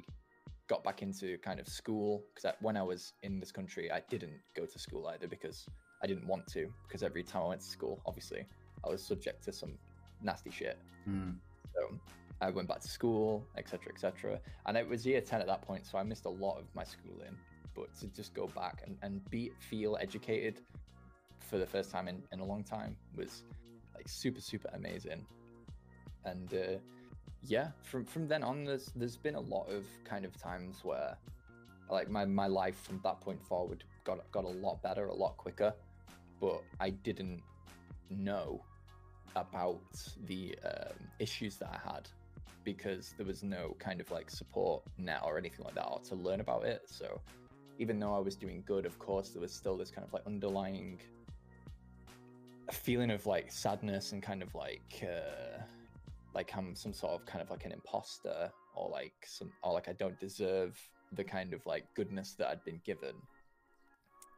got 0.67 0.83
back 0.83 1.01
into 1.01 1.39
kind 1.39 1.61
of 1.61 1.69
school 1.69 2.25
because 2.35 2.53
when 2.61 2.77
I 2.77 2.83
was 2.83 3.13
in 3.23 3.39
this 3.39 3.53
country, 3.53 3.89
I 3.89 4.03
didn't 4.11 4.41
go 4.57 4.67
to 4.67 4.77
school 4.77 5.07
either 5.07 5.29
because 5.29 5.65
I 6.03 6.09
didn't 6.09 6.27
want 6.27 6.49
to. 6.49 6.67
Because 6.89 7.05
every 7.05 7.23
time 7.23 7.43
I 7.45 7.47
went 7.51 7.61
to 7.61 7.69
school, 7.69 8.03
obviously, 8.05 8.45
I 8.85 8.91
was 8.91 9.01
subject 9.01 9.45
to 9.45 9.53
some 9.53 9.79
nasty 10.23 10.51
shit. 10.51 10.77
Mm. 11.09 11.37
So 11.73 11.97
I 12.41 12.51
went 12.51 12.67
back 12.67 12.81
to 12.81 12.89
school, 12.89 13.47
etc., 13.57 13.93
etc. 13.93 14.41
And 14.67 14.77
it 14.77 14.89
was 14.89 15.07
year 15.07 15.21
10 15.21 15.41
at 15.41 15.47
that 15.47 15.63
point, 15.63 15.87
so 15.87 15.99
I 15.99 16.03
missed 16.03 16.25
a 16.25 16.31
lot 16.31 16.59
of 16.59 16.65
my 16.75 16.83
schooling. 16.83 17.37
But 17.77 17.95
to 18.01 18.09
just 18.09 18.35
go 18.35 18.49
back 18.49 18.83
and, 18.85 18.97
and 19.03 19.25
be 19.31 19.53
feel 19.61 19.97
educated 20.01 20.63
for 21.39 21.59
the 21.59 21.67
first 21.67 21.93
time 21.93 22.09
in, 22.09 22.25
in 22.33 22.41
a 22.41 22.45
long 22.45 22.65
time 22.65 22.97
was 23.17 23.45
like 23.95 24.09
super, 24.09 24.41
super 24.41 24.69
amazing. 24.75 25.25
And 26.25 26.53
uh, 26.53 26.79
yeah, 27.43 27.69
from 27.83 28.05
from 28.05 28.29
then 28.29 28.43
on, 28.43 28.65
there's 28.65 28.93
there's 28.97 29.17
been 29.17 29.35
a 29.35 29.41
lot 29.41 29.69
of 29.69 29.85
kind 30.05 30.25
of 30.25 30.37
times 30.37 30.85
where 30.85 31.17
like 31.91 32.09
my, 32.09 32.25
my 32.25 32.47
life 32.47 32.81
from 32.83 33.01
that 33.03 33.21
point 33.21 33.43
forward 33.43 33.85
got 34.05 34.31
got 34.31 34.45
a 34.45 34.49
lot 34.49 34.83
better, 34.83 35.07
a 35.07 35.15
lot 35.15 35.37
quicker. 35.37 35.73
But 36.41 36.63
I 36.79 36.91
didn't 36.91 37.43
know 38.09 38.63
about 39.37 39.81
the 40.27 40.57
um, 40.65 40.97
issues 41.19 41.57
that 41.57 41.69
I 41.69 41.93
had 41.93 42.09
because 42.65 43.15
there 43.17 43.27
was 43.27 43.43
no 43.43 43.77
kind 43.79 44.01
of 44.01 44.11
like 44.11 44.31
support 44.31 44.83
net 44.99 45.23
or 45.25 45.39
anything 45.39 45.65
like 45.65 45.75
that 45.75 45.87
or 45.87 46.01
to 46.01 46.15
learn 46.15 46.41
about 46.41 46.65
it. 46.65 46.83
So 46.87 47.21
even 47.79 47.99
though 47.99 48.15
I 48.15 48.19
was 48.19 48.37
doing 48.37 48.63
good, 48.67 48.85
of 48.87 48.99
course, 48.99 49.31
there 49.31 49.41
was 49.41 49.53
still 49.53 49.77
this 49.77 49.91
kind 49.91 50.07
of 50.07 50.13
like 50.13 50.27
underlying 50.27 51.01
feeling 52.71 53.11
of 53.11 53.27
like 53.27 53.51
sadness 53.51 54.13
and 54.13 54.23
kind 54.23 54.43
of 54.43 54.55
like 54.55 55.03
uh, 55.03 55.63
like 56.35 56.53
I'm 56.57 56.75
some 56.75 56.93
sort 56.93 57.13
of 57.13 57.27
kind 57.27 57.43
of 57.43 57.51
like 57.51 57.65
an 57.65 57.73
imposter 57.73 58.51
or 58.75 58.89
like 58.91 59.15
some 59.27 59.51
or 59.63 59.73
like 59.73 59.89
I 59.89 59.93
don't 59.93 60.19
deserve 60.19 60.79
the 61.13 61.25
kind 61.25 61.53
of 61.53 61.65
like 61.67 61.85
goodness 61.95 62.35
that 62.39 62.49
I'd 62.49 62.65
been 62.65 62.81
given, 62.85 63.15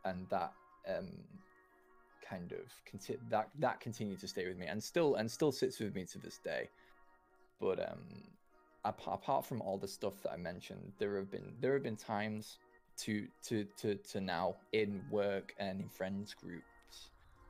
and 0.05 0.27
that 0.31 0.53
um 0.89 1.09
kind 2.29 2.53
of 2.53 2.73
conti- 2.91 3.19
that 3.29 3.49
that 3.59 3.81
continued 3.81 4.21
to 4.21 4.29
stay 4.29 4.47
with 4.47 4.57
me 4.57 4.67
and 4.67 4.83
still 4.83 5.17
and 5.17 5.31
still 5.31 5.53
sits 5.53 5.81
with 5.81 5.95
me 5.95 6.05
to 6.07 6.19
this 6.19 6.39
day. 6.39 6.69
But 7.61 7.79
um, 7.79 8.03
apart, 8.85 9.47
from 9.47 9.61
all 9.63 9.79
the 9.79 9.87
stuff 9.87 10.15
that 10.23 10.33
I 10.33 10.37
mentioned, 10.37 10.93
there 10.99 11.17
have 11.17 11.31
been 11.31 11.53
there 11.61 11.75
have 11.75 11.83
been 11.83 11.97
times 11.97 12.59
to 12.99 13.27
to 13.45 13.65
to 13.79 13.95
to 13.95 14.21
now 14.21 14.57
in 14.73 15.03
work 15.11 15.55
and 15.59 15.81
in 15.81 15.89
friends 15.89 16.35
groups 16.35 16.72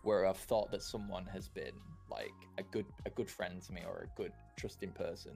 where 0.03 0.27
I've 0.27 0.37
thought 0.37 0.71
that 0.73 0.83
someone 0.83 1.27
has 1.27 1.49
been 1.49 1.75
like 2.11 2.35
a 2.59 2.63
good 2.63 2.87
a 3.07 3.11
good 3.11 3.31
friend 3.31 3.63
to 3.63 3.73
me 3.73 3.83
or 3.87 4.03
a 4.09 4.17
good 4.17 4.33
trusting 4.57 4.93
person, 4.93 5.33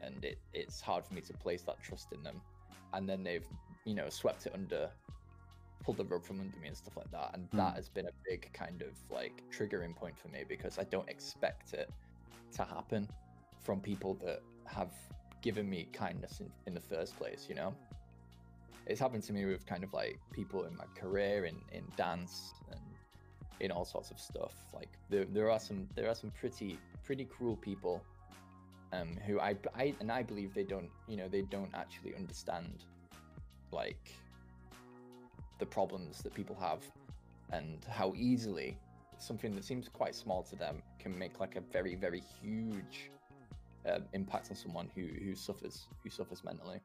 and 0.00 0.24
it 0.24 0.38
it's 0.52 0.80
hard 0.80 1.04
for 1.04 1.14
me 1.14 1.20
to 1.22 1.32
place 1.34 1.62
that 1.62 1.82
trust 1.82 2.12
in 2.12 2.22
them, 2.22 2.40
and 2.92 3.08
then 3.08 3.22
they've 3.22 3.46
you 3.84 3.94
know 3.94 4.08
swept 4.08 4.46
it 4.46 4.52
under 4.54 4.90
pulled 5.84 5.98
the 5.98 6.04
rug 6.04 6.24
from 6.24 6.40
under 6.40 6.56
me 6.58 6.68
and 6.68 6.76
stuff 6.76 6.96
like 6.96 7.10
that. 7.10 7.30
And 7.34 7.50
Mm. 7.50 7.56
that 7.58 7.74
has 7.76 7.88
been 7.90 8.06
a 8.06 8.12
big 8.26 8.50
kind 8.54 8.80
of 8.82 8.92
like 9.10 9.42
triggering 9.54 9.94
point 9.94 10.18
for 10.18 10.28
me 10.28 10.42
because 10.48 10.78
i 10.78 10.84
don't 10.84 11.08
expect 11.10 11.74
it 11.74 11.90
to 12.56 12.64
happen 12.64 13.06
from 13.60 13.80
people 13.80 14.14
that 14.24 14.40
have 14.66 14.92
given 15.42 15.68
me 15.68 15.88
kindness 15.92 16.40
in, 16.40 16.50
in 16.66 16.72
the 16.74 16.80
first 16.80 17.16
place 17.16 17.46
you 17.48 17.54
know? 17.54 17.74
It's 18.86 19.00
happened 19.00 19.22
to 19.24 19.32
me 19.32 19.44
with 19.44 19.66
kind 19.66 19.84
of 19.84 19.92
like 19.92 20.18
people 20.32 20.64
in 20.64 20.76
my 20.76 20.84
career 20.94 21.44
in 21.44 21.60
in 21.72 21.84
dance 21.96 22.52
and 22.70 22.80
in 23.60 23.70
all 23.70 23.84
sorts 23.84 24.10
of 24.10 24.18
stuff. 24.18 24.54
Like 24.72 24.90
there, 25.10 25.24
there 25.24 25.50
are 25.50 25.60
some 25.60 25.88
there 25.94 26.08
are 26.08 26.14
some 26.14 26.30
pretty 26.30 26.78
pretty 27.04 27.24
cruel 27.24 27.56
people 27.56 28.02
um 28.92 29.16
who 29.26 29.38
I, 29.40 29.56
I 29.74 29.94
and 30.00 30.10
i 30.10 30.22
believe 30.22 30.54
they 30.54 30.62
don't 30.62 30.88
you 31.06 31.16
know 31.16 31.28
they 31.28 31.42
don't 31.42 31.70
actually 31.74 32.14
understand 32.14 32.84
like 33.72 34.14
the 35.58 35.66
problems 35.66 36.22
that 36.22 36.32
people 36.32 36.56
have 36.60 36.80
and 37.52 37.84
how 37.90 38.14
easily 38.16 38.78
something 39.18 39.54
that 39.54 39.64
seems 39.64 39.88
quite 39.88 40.14
small 40.14 40.42
to 40.44 40.56
them 40.56 40.82
can 40.98 41.18
make 41.18 41.40
like 41.40 41.56
a 41.56 41.60
very 41.60 41.94
very 41.94 42.22
huge 42.40 43.10
uh, 43.86 43.98
impact 44.12 44.50
on 44.50 44.56
someone 44.56 44.90
who 44.94 45.06
who 45.24 45.34
suffers 45.34 45.86
who 46.02 46.10
suffers 46.10 46.42
mentally. 46.44 46.80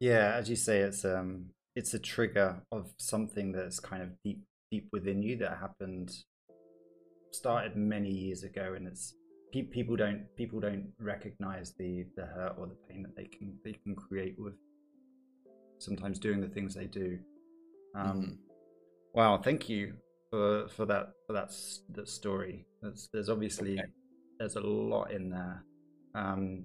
Yeah, 0.00 0.34
as 0.34 0.50
you 0.50 0.56
say, 0.56 0.80
it's 0.80 1.04
um, 1.04 1.50
it's 1.76 1.94
a 1.94 1.98
trigger 1.98 2.60
of 2.72 2.92
something 2.98 3.52
that's 3.52 3.78
kind 3.78 4.02
of 4.02 4.10
deep, 4.24 4.42
deep 4.72 4.88
within 4.90 5.22
you 5.22 5.36
that 5.36 5.58
happened, 5.58 6.10
started 7.32 7.76
many 7.76 8.10
years 8.10 8.42
ago, 8.42 8.72
and 8.76 8.88
it's 8.88 9.14
pe- 9.52 9.70
people 9.76 9.96
don't 9.96 10.24
people 10.36 10.58
don't 10.58 10.88
recognize 10.98 11.74
the 11.78 12.04
the 12.16 12.26
hurt 12.34 12.54
or 12.58 12.66
the 12.66 12.78
pain 12.88 13.02
that 13.02 13.14
they 13.14 13.26
can 13.26 13.54
they 13.64 13.74
can 13.84 13.94
create 13.94 14.34
with 14.38 14.54
sometimes 15.78 16.18
doing 16.18 16.40
the 16.40 16.48
things 16.48 16.74
they 16.74 16.86
do. 16.86 17.18
Um, 17.94 18.08
Mhm. 18.22 18.38
Wow, 19.14 19.36
thank 19.38 19.68
you 19.68 19.82
for 20.30 20.68
for 20.68 20.86
that 20.86 21.12
for 21.26 21.34
that 21.34 21.50
that 21.90 22.08
story. 22.08 22.66
That's, 22.80 23.08
there's 23.12 23.28
obviously 23.28 23.78
Okay. 23.78 23.90
there's 24.38 24.56
a 24.56 24.60
lot 24.60 25.12
in 25.12 25.28
there. 25.30 25.64
Um, 26.14 26.64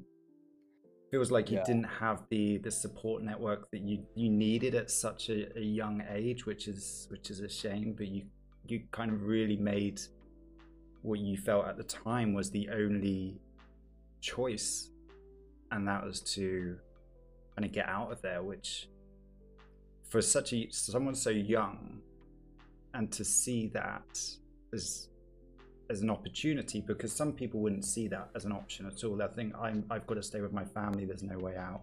feels 1.12 1.32
like 1.32 1.50
you 1.52 1.58
Yeah. 1.58 1.64
didn't 1.64 1.86
have 1.86 2.28
the 2.30 2.58
the 2.60 2.72
support 2.72 3.24
network 3.24 3.70
that 3.72 3.82
you 3.82 4.06
you 4.16 4.30
needed 4.30 4.76
at 4.76 4.92
such 4.92 5.30
a, 5.30 5.58
a 5.58 5.62
young 5.62 6.04
age, 6.10 6.46
which 6.46 6.68
is 6.68 7.08
which 7.10 7.30
is 7.30 7.40
a 7.40 7.50
shame. 7.50 7.94
But 7.98 8.08
you 8.08 8.26
you 8.68 8.84
kind 8.92 9.12
of 9.12 9.24
really 9.24 9.58
made 9.58 10.02
what 11.02 11.20
you 11.20 11.38
felt 11.38 11.66
at 11.66 11.78
the 11.78 11.84
time 11.84 12.34
was 12.34 12.52
the 12.52 12.70
only 12.70 13.40
choice, 14.20 14.90
and 15.72 15.88
that 15.88 16.04
was 16.06 16.20
to 16.22 16.78
kind 17.56 17.66
of 17.66 17.72
get 17.72 17.88
out 17.88 18.12
of 18.12 18.22
there, 18.22 18.44
which 18.44 18.90
for 20.10 20.22
such 20.22 20.54
a 20.54 20.68
someone 20.72 21.16
so 21.16 21.30
young 21.30 22.02
and 22.94 23.12
to 23.12 23.24
see 23.24 23.68
that 23.68 24.20
as 24.74 25.10
as 25.90 26.02
an 26.02 26.10
opportunity 26.10 26.82
because 26.82 27.12
some 27.14 27.32
people 27.32 27.60
wouldn't 27.60 27.86
see 27.86 28.08
that 28.08 28.30
as 28.36 28.46
an 28.46 28.52
option 28.52 28.86
at 28.86 29.04
all. 29.04 29.16
They 29.16 29.28
think 29.36 29.54
I'm, 29.60 29.86
i've 29.90 30.08
got 30.08 30.16
to 30.16 30.24
stay 30.24 30.42
with 30.42 30.54
my 30.54 30.66
family 30.66 31.06
there's 31.06 31.24
no 31.24 31.38
way 31.38 31.56
out. 31.56 31.82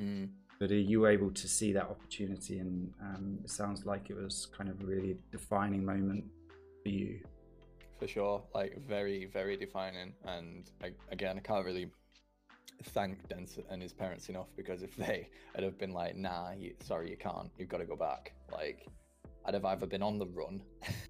Mm. 0.00 0.28
but 0.60 0.70
are 0.70 0.76
you 0.76 1.06
able 1.06 1.30
to 1.32 1.48
see 1.48 1.72
that 1.72 1.84
opportunity? 1.84 2.58
And 2.58 2.92
um, 3.00 3.38
it 3.42 3.50
sounds 3.50 3.84
like 3.84 4.10
it 4.10 4.16
was 4.16 4.46
kind 4.56 4.70
of 4.70 4.80
a 4.80 4.84
really 4.84 5.16
defining 5.32 5.84
moment 5.84 6.24
for 6.82 6.90
you. 6.90 7.20
For 7.98 8.06
sure 8.06 8.42
like 8.54 8.78
very 8.86 9.26
very 9.26 9.56
defining. 9.56 10.12
And 10.24 10.70
I, 10.82 10.92
again 11.10 11.36
i 11.36 11.40
can't 11.40 11.64
really 11.64 11.90
thank 12.84 13.28
dent 13.28 13.58
and 13.70 13.82
his 13.82 13.92
parents 13.92 14.28
enough 14.28 14.46
because 14.56 14.82
if 14.82 14.94
they 14.96 15.28
had 15.54 15.64
have 15.64 15.78
been 15.78 15.92
like 15.92 16.16
nah 16.16 16.52
you, 16.52 16.74
sorry 16.80 17.10
you 17.10 17.16
can't 17.16 17.50
you've 17.58 17.68
got 17.68 17.78
to 17.78 17.84
go 17.84 17.96
back 17.96 18.32
like 18.52 18.86
i'd 19.46 19.54
have 19.54 19.64
either 19.64 19.86
been 19.86 20.02
on 20.02 20.18
the 20.18 20.26
run 20.26 20.62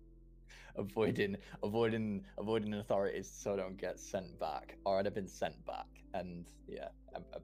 avoiding 0.79 1.37
avoiding 1.63 2.25
avoiding 2.39 2.75
authorities 2.75 3.31
so 3.31 3.55
I 3.55 3.57
don't 3.57 3.77
get 3.77 3.99
sent 3.99 4.39
back 4.39 4.77
or 4.85 4.99
i'd 4.99 5.05
have 5.05 5.15
been 5.15 5.29
sent 5.29 5.65
back. 5.67 5.87
And 6.15 6.47
yeah 6.67 6.89
I, 7.15 7.19
I 7.19 7.39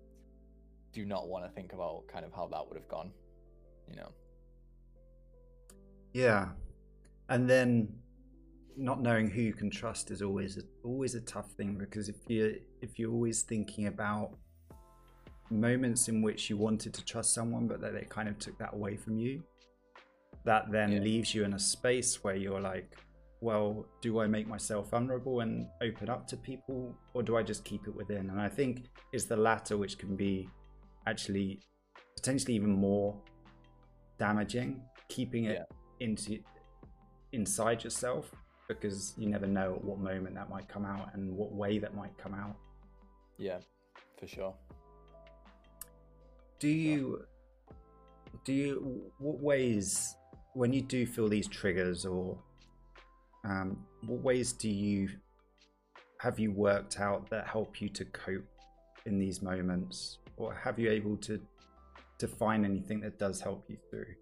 do 0.93 1.05
not 1.05 1.29
want 1.29 1.45
to 1.45 1.51
think 1.51 1.73
about 1.73 2.05
kind 2.07 2.25
of 2.25 2.33
how 2.33 2.47
that 2.53 2.67
would 2.69 2.77
have 2.77 2.89
gone 2.89 3.11
you 3.89 3.97
know? 3.97 4.11
Yeah. 6.13 6.49
And 7.29 7.49
then 7.49 7.93
not 8.77 9.03
knowing 9.03 9.31
who 9.31 9.41
you 9.43 9.53
can 9.53 9.71
trust 9.71 10.11
is 10.11 10.23
always 10.23 10.57
a, 10.59 10.63
always 10.85 11.15
a 11.15 11.21
tough 11.21 11.51
thing 11.53 11.77
because 11.79 12.09
if 12.09 12.17
you 12.29 12.61
if 12.83 12.99
you're 12.99 13.13
always 13.13 13.43
thinking 13.43 13.87
about 13.87 14.31
moments 15.51 16.09
in 16.09 16.23
which 16.23 16.51
you 16.51 16.57
wanted 16.57 16.93
to 16.93 17.05
trust 17.05 17.35
someone 17.35 17.69
but 17.69 17.81
that 17.81 17.93
they 17.93 18.05
kind 18.09 18.29
of 18.29 18.37
took 18.39 18.59
that 18.59 18.75
away 18.75 18.97
from 18.97 19.17
you 19.17 19.41
that 20.45 20.73
then 20.73 20.91
Yeah. 20.91 20.99
leaves 21.01 21.33
you 21.35 21.45
in 21.45 21.53
a 21.53 21.59
space 21.59 22.25
where 22.25 22.35
you're 22.35 22.61
like 22.61 22.97
well 23.45 23.87
do 24.01 24.21
i 24.21 24.27
make 24.27 24.47
myself 24.49 24.91
vulnerable 24.91 25.41
and 25.41 25.67
open 25.83 26.09
up 26.09 26.27
to 26.27 26.37
people 26.37 26.95
or 27.15 27.23
do 27.23 27.37
i 27.37 27.43
just 27.43 27.65
keep 27.65 27.87
it 27.87 27.95
within? 27.95 28.31
And 28.31 28.41
i 28.41 28.49
think 28.49 28.87
it's 29.13 29.27
the 29.27 29.37
latter 29.37 29.77
which 29.77 29.99
can 29.99 30.17
be 30.17 30.49
actually 31.07 31.61
potentially 32.17 32.55
even 32.55 32.71
more 32.71 33.21
damaging 34.19 34.81
keeping 35.09 35.45
it 35.45 35.63
into 36.01 36.39
inside 37.33 37.85
yourself 37.85 38.35
because 38.69 39.15
you 39.19 39.29
never 39.29 39.47
know 39.47 39.75
at 39.75 39.85
what 39.85 39.99
moment 39.99 40.35
that 40.35 40.49
might 40.49 40.67
come 40.69 40.87
out 40.87 41.11
and 41.15 41.31
what 41.37 41.53
way 41.53 41.79
that 41.79 41.95
might 41.95 42.17
come 42.17 42.33
out. 42.33 42.57
Yeah 43.37 43.59
for 44.19 44.27
sure. 44.27 44.55
Do 46.59 46.69
you 46.69 47.25
do 48.45 48.53
you 48.53 49.13
what 49.19 49.41
ways 49.41 50.15
when 50.55 50.73
you 50.73 50.83
do 50.83 51.07
feel 51.07 51.29
these 51.29 51.49
triggers 51.49 52.05
or 52.05 52.39
um, 53.45 53.79
what 54.07 54.21
ways 54.21 54.53
do 54.53 54.69
you 54.69 55.09
have 56.19 56.39
you 56.39 56.53
worked 56.53 57.01
out 57.01 57.29
that 57.31 57.47
help 57.47 57.81
you 57.81 57.89
to 57.91 58.05
cope 58.07 58.49
in 59.05 59.19
these 59.19 59.43
moments 59.43 60.19
or 60.37 60.55
have 60.55 60.79
you 60.79 60.91
able 60.91 61.17
to 61.19 61.41
to 62.19 62.27
find 62.27 62.65
anything 62.65 63.01
that 63.01 63.19
does 63.19 63.41
help 63.41 63.65
you 63.69 63.77
through 63.91 64.15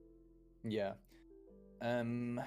Yeah. 0.64 0.92
Um 1.80 2.40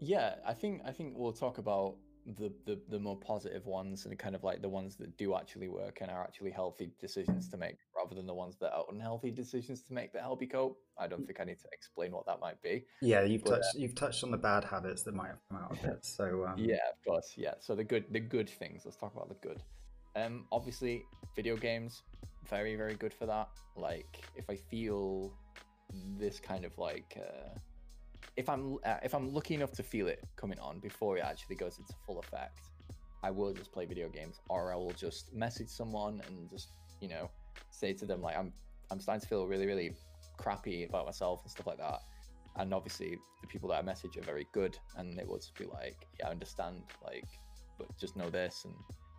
Yeah, 0.00 0.36
I 0.46 0.54
think 0.54 0.82
I 0.86 0.92
think 0.92 1.14
we'll 1.16 1.32
talk 1.32 1.58
about 1.58 1.96
the, 2.26 2.52
the 2.64 2.80
the 2.88 2.98
more 2.98 3.16
positive 3.18 3.66
ones 3.66 4.06
and 4.06 4.18
kind 4.18 4.34
of 4.34 4.42
like 4.44 4.62
the 4.62 4.68
ones 4.68 4.96
that 4.96 5.16
do 5.16 5.34
actually 5.34 5.68
work 5.68 5.98
and 6.00 6.10
are 6.10 6.22
actually 6.22 6.50
healthy 6.50 6.90
decisions 7.00 7.48
to 7.50 7.56
make 7.56 7.76
rather 7.96 8.14
than 8.14 8.26
the 8.26 8.34
ones 8.34 8.56
that 8.60 8.72
are 8.72 8.84
unhealthy 8.90 9.30
decisions 9.30 9.82
to 9.82 9.92
make 9.92 10.12
that 10.12 10.22
help 10.22 10.40
you 10.40 10.48
cope. 10.48 10.78
I 10.98 11.06
don't 11.06 11.26
think 11.26 11.40
I 11.40 11.44
need 11.44 11.60
to 11.60 11.68
explain 11.72 12.12
what 12.12 12.26
that 12.26 12.40
might 12.40 12.60
be. 12.62 12.84
yeah 13.02 13.22
you've 13.24 13.44
But, 13.44 13.52
uh, 13.52 13.56
touched 13.56 13.74
you've 13.74 13.94
touched 13.94 14.24
on 14.24 14.30
the 14.30 14.38
bad 14.38 14.64
habits 14.64 15.02
that 15.02 15.14
might 15.14 15.28
have 15.28 15.40
come 15.50 15.60
out 15.62 15.72
of 15.72 15.84
it 15.84 16.04
so 16.04 16.46
um, 16.48 16.58
Yeah, 16.58 16.76
of 16.90 17.04
course. 17.04 17.34
Yeah. 17.36 17.54
So 17.60 17.74
the 17.74 17.84
good 17.84 18.04
the 18.10 18.20
good 18.20 18.48
things. 18.48 18.82
Let's 18.84 18.96
talk 18.96 19.14
about 19.14 19.28
the 19.28 19.34
good. 19.46 19.60
Um 20.16 20.46
obviously 20.52 21.02
video 21.36 21.56
games 21.56 22.02
very 22.48 22.76
very 22.76 22.94
good 22.94 23.12
for 23.12 23.26
that. 23.26 23.48
Like 23.76 24.24
if 24.36 24.48
I 24.48 24.56
feel 24.56 25.32
this 26.18 26.40
kind 26.40 26.64
of 26.64 26.76
like 26.78 27.18
uh 27.18 27.58
if 28.36 28.48
I'm 28.48 28.78
uh, 28.84 28.96
if 29.02 29.14
I'm 29.14 29.32
lucky 29.32 29.54
enough 29.54 29.72
to 29.72 29.82
feel 29.82 30.08
it 30.08 30.20
coming 30.36 30.58
on 30.58 30.80
before 30.80 31.16
it 31.18 31.24
actually 31.24 31.56
goes 31.56 31.78
into 31.78 31.94
full 32.06 32.18
effect, 32.18 32.60
I 33.22 33.30
will 33.30 33.52
just 33.52 33.72
play 33.72 33.86
video 33.86 34.08
games 34.08 34.40
or 34.48 34.72
I 34.72 34.76
will 34.76 34.92
just 34.92 35.32
message 35.34 35.68
someone 35.68 36.20
and 36.26 36.50
just, 36.50 36.68
you 37.00 37.08
know, 37.08 37.30
say 37.70 37.92
to 37.94 38.06
them 38.06 38.20
like 38.20 38.36
I'm 38.36 38.52
I'm 38.90 39.00
starting 39.00 39.20
to 39.20 39.28
feel 39.28 39.46
really 39.46 39.66
really 39.66 39.94
crappy 40.36 40.84
about 40.84 41.06
myself 41.06 41.42
and 41.42 41.50
stuff 41.50 41.66
like 41.66 41.78
that 41.78 42.00
and 42.56 42.72
obviously 42.72 43.18
the 43.40 43.46
people 43.46 43.68
that 43.70 43.76
I 43.76 43.82
message 43.82 44.16
are 44.16 44.22
very 44.22 44.46
good, 44.52 44.78
and 44.96 45.18
it 45.18 45.26
will 45.26 45.36
just 45.36 45.56
be 45.56 45.66
like, 45.66 46.06
yeah, 46.18 46.28
I 46.28 46.30
understand, 46.30 46.82
like, 47.04 47.26
but 47.78 47.86
just 47.98 48.16
know 48.16 48.30
this, 48.30 48.64
and 48.64 48.74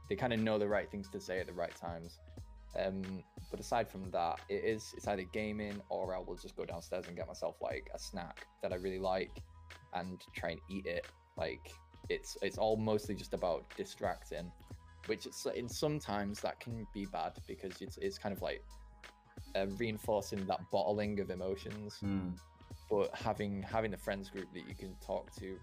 they 0.10 0.16
kind 0.16 0.34
of 0.34 0.40
know 0.40 0.58
the 0.58 0.68
right 0.68 0.90
things 0.90 1.10
to 1.10 1.20
say 1.20 1.40
at 1.40 1.48
the 1.48 1.54
right 1.54 1.76
times. 1.76 2.20
Um, 2.78 3.24
but 3.52 3.60
aside 3.60 3.90
from 3.90 4.10
that, 4.12 4.40
it 4.50 4.64
is 4.64 4.94
it's 4.98 5.08
either 5.08 5.24
gaming 5.24 5.82
or 5.90 6.16
I 6.16 6.20
will 6.20 6.36
just 6.36 6.56
go 6.56 6.66
downstairs 6.66 7.08
and 7.08 7.16
get 7.16 7.28
myself 7.28 7.56
like 7.62 7.90
a 7.94 8.00
snack 8.00 8.48
that 8.62 8.74
I 8.74 8.76
really 8.76 9.00
like 9.00 9.42
and 9.94 10.22
try 10.36 10.52
and 10.52 10.60
eat 10.70 10.86
it. 10.86 11.06
Like 11.38 11.72
it's 12.10 12.38
it's 12.42 12.58
all 12.58 12.78
mostly 12.78 13.16
just 13.16 13.34
about 13.34 13.66
distracting, 13.78 14.52
which 15.06 15.26
it's 15.26 15.46
in 15.46 15.70
sometimes 15.70 16.42
that 16.42 16.60
can 16.60 16.86
be 16.94 17.06
bad 17.06 17.34
because 17.48 17.82
it's 17.82 17.98
it's 17.98 18.18
kind 18.18 18.36
of 18.36 18.42
like 18.42 18.64
uh, 19.56 19.68
reinforcing 19.78 20.46
that 20.48 20.60
bottling 20.72 21.20
of 21.20 21.30
emotions. 21.30 22.00
Mm. 22.04 22.34
But 22.90 23.16
having 23.16 23.64
having 23.64 23.94
a 23.94 23.98
friends 23.98 24.30
group 24.30 24.52
that 24.54 24.68
you 24.68 24.76
can 24.76 24.96
talk 25.06 25.34
to 25.38 25.58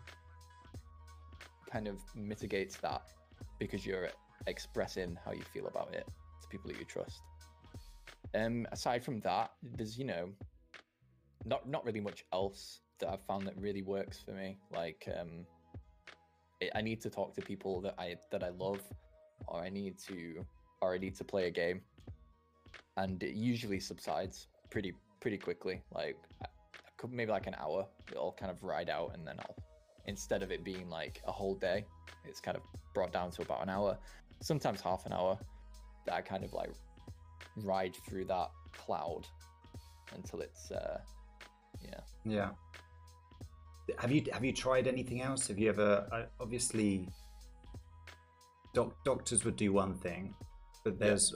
kind 1.71 1.89
of 1.89 2.01
mitigates 2.15 2.77
that 2.77 3.03
because 3.59 3.87
you're 3.87 4.11
expressing 4.47 5.17
how 5.25 5.33
you 5.33 5.43
feel 5.43 5.67
about 5.69 5.95
it 5.95 6.09
people 6.53 6.71
that 6.71 6.79
you 6.79 6.85
trust. 6.85 7.23
Um, 8.35 8.67
aside 8.71 9.03
from 9.05 9.21
that, 9.21 9.51
there's 9.77 9.99
you 9.99 10.05
know, 10.05 10.29
not 11.45 11.69
not 11.69 11.85
really 11.85 12.01
much 12.01 12.25
else 12.33 12.81
that 13.01 13.09
I've 13.09 13.25
found 13.27 13.47
that 13.47 13.57
really 13.57 13.83
works 13.83 14.19
for 14.25 14.33
me. 14.33 14.59
Like, 14.71 15.09
um, 15.19 15.47
I 16.75 16.81
need 16.81 17.01
to 17.01 17.11
talk 17.11 17.35
to 17.35 17.43
people 17.43 17.81
that 17.81 17.95
I 17.99 18.17
that 18.31 18.43
I 18.45 18.51
love, 18.51 18.83
or 19.49 19.61
I 19.61 19.69
need 19.69 19.99
to 20.09 20.47
or 20.81 20.95
I 20.95 20.99
need 20.99 21.17
to 21.17 21.25
play 21.25 21.47
a 21.47 21.51
game, 21.51 21.81
and 22.97 23.23
it 23.23 23.35
usually 23.35 23.81
subsides 23.81 24.49
pretty 24.71 24.93
pretty 25.21 25.39
quickly. 25.39 25.83
Like, 25.91 26.17
maybe 27.11 27.33
like 27.33 27.49
an 27.49 27.57
hour. 27.59 27.87
It'll 28.11 28.33
kind 28.33 28.51
of 28.51 28.63
ride 28.63 28.91
out, 28.91 29.11
and 29.15 29.27
then 29.27 29.37
I'll 29.41 29.57
instead 30.07 30.43
of 30.43 30.51
it 30.51 30.65
being 30.65 30.89
like 30.89 31.23
a 31.27 31.33
whole 31.33 31.55
day, 31.55 31.85
it's 32.25 32.41
kind 32.41 32.57
of 32.57 32.63
brought 32.95 33.13
down 33.13 33.31
to 33.33 33.43
about 33.43 33.63
an 33.63 33.69
hour, 33.69 33.99
sometimes 34.41 34.81
half 34.81 35.07
an 35.07 35.13
hour. 35.13 35.39
That 36.07 36.15
I 36.15 36.21
kind 36.21 36.45
of 36.45 36.53
like 36.53 36.73
ride 37.57 37.97
through 38.09 38.25
that 38.27 38.51
cloud 38.73 39.27
until 40.15 40.41
it's 40.41 40.71
uh 40.71 40.99
yeah 41.85 42.01
Yeah. 42.25 42.51
Have 43.99 44.13
you 44.13 44.25
have 44.33 44.45
you 44.45 44.53
tried 44.53 44.87
anything 44.87 45.23
else? 45.23 45.49
Have 45.49 45.59
you 45.59 45.69
ever 45.69 46.07
uh, 46.13 46.23
obviously 46.41 47.09
doc- 48.75 48.97
doctors 49.05 49.45
would 49.45 49.57
do 49.57 49.73
one 49.73 49.95
thing, 49.95 50.35
but 50.85 50.99
there's 50.99 51.35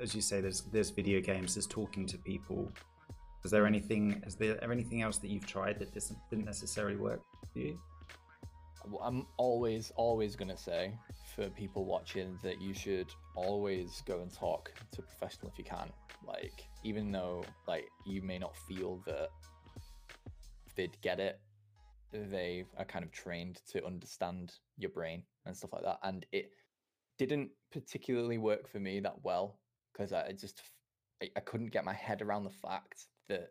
as 0.00 0.14
you 0.14 0.22
say 0.22 0.40
there's 0.40 0.62
there's 0.72 0.90
video 0.90 1.20
games, 1.20 1.54
there's 1.54 1.66
talking 1.66 2.06
to 2.06 2.18
people. 2.18 2.72
Is 3.44 3.50
there 3.50 3.66
anything 3.66 4.22
is 4.26 4.36
there 4.36 4.72
anything 4.72 5.02
else 5.02 5.18
that 5.18 5.28
you've 5.28 5.46
tried 5.46 5.78
that 5.78 5.92
doesn't 5.92 6.18
didn't 6.30 6.46
necessarily 6.46 6.96
work 6.96 7.20
for 7.52 7.58
you? 7.58 7.78
I'm 9.02 9.26
always, 9.36 9.92
always 9.96 10.36
going 10.36 10.50
to 10.50 10.56
say 10.56 10.92
for 11.34 11.48
people 11.50 11.84
watching 11.84 12.38
that 12.42 12.60
you 12.60 12.74
should 12.74 13.10
always 13.36 14.02
go 14.06 14.20
and 14.20 14.32
talk 14.32 14.72
to 14.92 15.00
a 15.00 15.04
professional 15.04 15.50
if 15.50 15.58
you 15.58 15.64
can. 15.64 15.90
Like, 16.26 16.68
even 16.82 17.12
though 17.12 17.46
like 17.66 17.88
you 18.06 18.22
may 18.22 18.38
not 18.38 18.56
feel 18.68 19.02
that 19.06 19.28
they'd 20.76 21.00
get 21.02 21.20
it, 21.20 21.38
they 22.12 22.64
are 22.78 22.84
kind 22.84 23.04
of 23.04 23.12
trained 23.12 23.60
to 23.72 23.84
understand 23.84 24.52
your 24.78 24.90
brain 24.90 25.22
and 25.46 25.56
stuff 25.56 25.72
like 25.72 25.82
that. 25.82 25.98
And 26.02 26.24
it 26.32 26.50
didn't 27.18 27.50
particularly 27.72 28.38
work 28.38 28.68
for 28.68 28.78
me 28.78 29.00
that 29.00 29.16
well 29.22 29.58
because 29.92 30.12
I 30.12 30.32
just 30.32 30.62
I, 31.22 31.28
I 31.36 31.40
couldn't 31.40 31.72
get 31.72 31.84
my 31.84 31.92
head 31.92 32.22
around 32.22 32.44
the 32.44 32.50
fact 32.50 33.06
that 33.28 33.50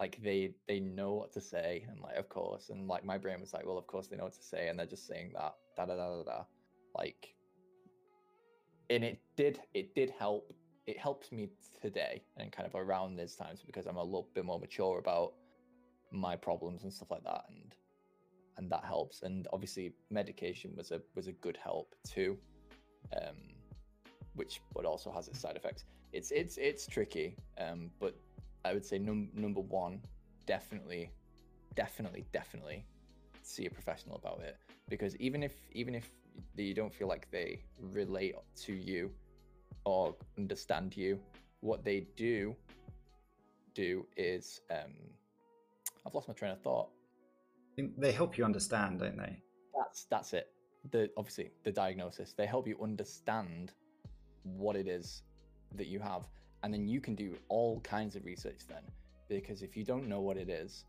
like 0.00 0.18
they 0.22 0.52
they 0.66 0.80
know 0.80 1.14
what 1.14 1.32
to 1.32 1.40
say 1.40 1.84
and 1.88 2.00
like 2.00 2.16
of 2.16 2.28
course 2.28 2.70
and 2.70 2.86
like 2.86 3.04
my 3.04 3.18
brain 3.18 3.40
was 3.40 3.52
like 3.52 3.66
well 3.66 3.78
of 3.78 3.86
course 3.86 4.06
they 4.06 4.16
know 4.16 4.24
what 4.24 4.34
to 4.34 4.42
say 4.42 4.68
and 4.68 4.78
they're 4.78 4.86
just 4.86 5.06
saying 5.06 5.32
that 5.34 5.54
da 5.76 5.84
da 5.86 5.96
da 5.96 6.16
da 6.16 6.22
da 6.22 6.44
like 6.96 7.34
and 8.90 9.04
it 9.04 9.20
did 9.36 9.60
it 9.74 9.94
did 9.94 10.10
help. 10.10 10.52
It 10.86 10.98
helps 10.98 11.32
me 11.32 11.50
today 11.82 12.22
and 12.36 12.50
kind 12.50 12.66
of 12.66 12.74
around 12.74 13.16
these 13.16 13.36
times 13.36 13.62
because 13.64 13.86
i'm 13.86 13.96
a 13.96 14.02
little 14.02 14.28
bit 14.34 14.44
more 14.44 14.58
mature 14.58 14.98
about 14.98 15.34
my 16.10 16.34
problems 16.34 16.82
and 16.82 16.92
stuff 16.92 17.10
like 17.10 17.22
that 17.24 17.44
and 17.50 17.74
and 18.56 18.70
that 18.72 18.84
helps. 18.84 19.22
And 19.22 19.46
obviously 19.52 19.92
medication 20.10 20.72
was 20.76 20.90
a 20.90 21.00
was 21.14 21.26
a 21.28 21.32
good 21.32 21.58
help 21.62 21.94
too 22.08 22.36
um 23.16 23.36
which 24.34 24.60
but 24.74 24.84
also 24.84 25.10
has 25.10 25.28
its 25.28 25.40
side 25.40 25.56
effects. 25.56 25.84
It's 26.12 26.30
it's 26.30 26.56
it's 26.56 26.86
tricky 26.86 27.36
um 27.58 27.90
but 28.00 28.16
I 28.64 28.72
would 28.72 28.84
say 28.84 28.98
num- 28.98 29.30
number 29.34 29.60
one, 29.60 30.00
definitely, 30.46 31.12
definitely, 31.76 32.24
definitely 32.32 32.84
see 33.48 33.66
a 33.66 33.70
professional 33.70 34.16
about 34.16 34.40
it 34.40 34.56
because 34.88 35.16
even 35.16 35.42
if 35.42 35.54
even 35.72 35.94
if 35.94 36.10
you 36.56 36.74
don't 36.74 36.94
feel 36.94 37.08
like 37.08 37.30
they 37.30 37.62
relate 37.80 38.34
to 38.54 38.72
you 38.72 39.10
or 39.84 40.14
understand 40.36 40.96
you, 40.96 41.18
what 41.60 41.84
they 41.84 42.06
do 42.16 42.54
do 43.74 44.06
is 44.16 44.60
um, 44.70 44.92
I've 46.06 46.14
lost 46.14 46.28
my 46.28 46.34
train 46.34 46.52
of 46.52 46.60
thought. 46.60 46.88
They 47.76 48.12
help 48.12 48.36
you 48.36 48.44
understand, 48.44 49.00
don't 49.00 49.16
they? 49.16 49.40
That's 49.76 50.04
that's 50.04 50.32
it. 50.32 50.48
The 50.90 51.10
obviously 51.16 51.50
the 51.64 51.72
diagnosis. 51.72 52.32
They 52.32 52.46
help 52.46 52.66
you 52.66 52.76
understand 52.82 53.72
what 54.42 54.74
it 54.76 54.88
is 54.88 55.22
that 55.76 55.86
you 55.86 56.00
have, 56.00 56.28
and 56.62 56.72
then 56.72 56.88
you 56.88 57.00
can 57.00 57.14
do 57.14 57.36
all 57.48 57.80
kinds 57.80 58.16
of 58.16 58.24
research 58.24 58.60
then. 58.68 58.82
Because 59.28 59.62
if 59.62 59.76
you 59.76 59.84
don't 59.84 60.08
know 60.08 60.20
what 60.20 60.36
it 60.36 60.48
is, 60.48 60.84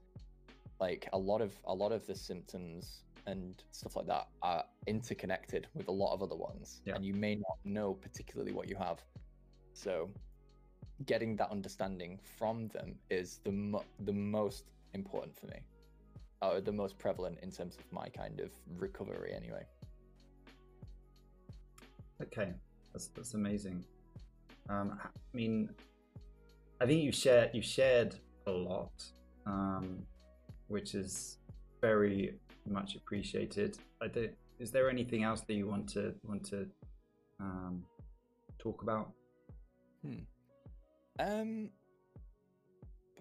like 0.79 1.07
a 1.13 1.17
lot 1.17 1.41
of 1.41 1.53
a 1.65 1.73
lot 1.73 1.91
of 1.91 2.05
the 2.07 2.15
symptoms 2.15 3.03
and 3.27 3.63
stuff 3.71 3.95
like 3.95 4.07
that 4.07 4.27
are 4.41 4.63
interconnected 4.87 5.67
with 5.73 5.87
a 5.87 5.91
lot 5.91 6.13
of 6.13 6.23
other 6.23 6.35
ones, 6.35 6.81
Yeah. 6.85 6.95
and 6.95 7.05
you 7.05 7.13
may 7.13 7.35
not 7.35 7.57
know 7.63 7.93
particularly 7.93 8.53
what 8.53 8.67
you 8.69 8.75
have. 8.75 9.03
So, 9.73 10.09
getting 11.05 11.35
that 11.37 11.51
understanding 11.51 12.19
from 12.37 12.67
them 12.69 12.97
is 13.09 13.39
the 13.43 13.51
mo- 13.51 13.85
the 14.05 14.13
most 14.13 14.65
important 14.93 15.35
for 15.37 15.47
me, 15.47 15.59
or 16.41 16.61
the 16.61 16.71
most 16.71 16.97
prevalent 16.97 17.39
in 17.43 17.51
terms 17.51 17.77
of 17.77 17.91
my 17.91 18.09
kind 18.09 18.39
of 18.39 18.51
recovery, 18.77 19.33
anyway. 19.33 19.65
Okay, 22.21 22.53
that's 22.93 23.07
that's 23.07 23.33
amazing. 23.33 23.83
Um, 24.69 24.99
I 25.03 25.07
mean, 25.37 25.69
I 26.81 26.85
think 26.85 27.03
you 27.03 27.11
shared 27.11 27.51
you 27.53 27.61
shared 27.61 28.15
a 28.47 28.51
lot, 28.51 29.03
um, 29.45 30.05
which 30.69 30.95
is 30.95 31.37
very 31.81 32.35
much 32.65 32.95
appreciated. 32.95 33.77
Is 34.59 34.71
there 34.71 34.89
anything 34.89 35.23
else 35.23 35.41
that 35.41 35.53
you 35.53 35.67
want 35.67 35.87
to 35.89 36.13
want 36.23 36.43
to 36.45 36.67
um, 37.39 37.83
talk 38.57 38.81
about? 38.81 39.11
Um. 41.19 41.69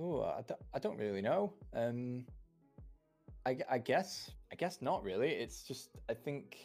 Oh, 0.01 0.23
I 0.23 0.43
don't, 0.47 0.61
I 0.75 0.79
don't 0.79 0.99
really 0.99 1.23
know. 1.23 1.53
Um. 1.75 2.25
I, 3.47 3.59
I 3.71 3.79
guess 3.79 4.31
I 4.53 4.57
guess 4.57 4.83
not 4.83 5.03
really. 5.03 5.31
It's 5.31 5.63
just 5.63 5.91
I 6.11 6.15
think, 6.15 6.57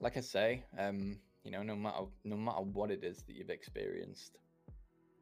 like 0.00 0.16
I 0.16 0.20
say, 0.20 0.64
um, 0.78 1.18
you 1.44 1.50
know, 1.50 1.62
no 1.62 1.74
matter 1.74 2.04
no 2.24 2.36
matter 2.36 2.62
what 2.62 2.90
it 2.90 3.02
is 3.02 3.22
that 3.22 3.34
you've 3.34 3.50
experienced, 3.50 4.38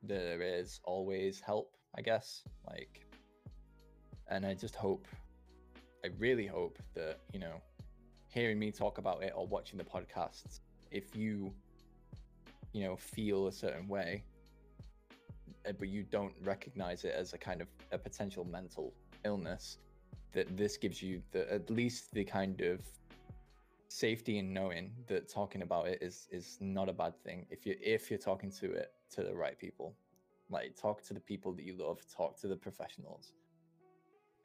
there 0.02 0.42
is 0.42 0.80
always 0.84 1.40
help. 1.40 1.76
I 1.96 2.02
guess 2.02 2.42
like, 2.66 3.05
and 4.28 4.44
I 4.44 4.54
just 4.54 4.74
hope, 4.74 5.06
I 6.04 6.08
really 6.18 6.46
hope 6.46 6.78
that 6.94 7.20
you 7.32 7.40
know, 7.40 7.60
hearing 8.28 8.58
me 8.58 8.70
talk 8.70 8.98
about 8.98 9.22
it 9.22 9.32
or 9.34 9.46
watching 9.46 9.78
the 9.78 9.84
podcasts, 9.84 10.60
if 10.90 11.16
you, 11.16 11.52
you 12.72 12.84
know, 12.84 12.96
feel 12.96 13.46
a 13.46 13.52
certain 13.52 13.88
way, 13.88 14.24
uh, 15.66 15.72
but 15.78 15.88
you 15.88 16.02
don't 16.02 16.34
recognize 16.44 17.04
it 17.04 17.14
as 17.14 17.32
a 17.32 17.38
kind 17.38 17.60
of 17.60 17.68
a 17.92 17.98
potential 17.98 18.44
mental 18.44 18.92
illness 19.24 19.78
that 20.32 20.56
this 20.56 20.76
gives 20.76 21.02
you 21.02 21.22
the 21.32 21.50
at 21.52 21.70
least 21.70 22.12
the 22.12 22.24
kind 22.24 22.60
of 22.60 22.80
safety 23.88 24.38
in 24.38 24.52
knowing 24.52 24.92
that 25.06 25.28
talking 25.28 25.62
about 25.62 25.86
it 25.86 25.98
is 26.02 26.28
is 26.30 26.58
not 26.60 26.88
a 26.88 26.92
bad 26.92 27.14
thing 27.24 27.46
if 27.50 27.64
you 27.64 27.74
if 27.80 28.10
you're 28.10 28.18
talking 28.18 28.50
to 28.50 28.72
it 28.72 28.92
to 29.10 29.22
the 29.22 29.34
right 29.34 29.58
people. 29.58 29.94
Like 30.48 30.76
talk 30.76 31.02
to 31.08 31.14
the 31.14 31.20
people 31.20 31.52
that 31.54 31.64
you 31.64 31.74
love 31.76 32.00
talk 32.14 32.38
to 32.40 32.46
the 32.46 32.54
professionals 32.56 33.32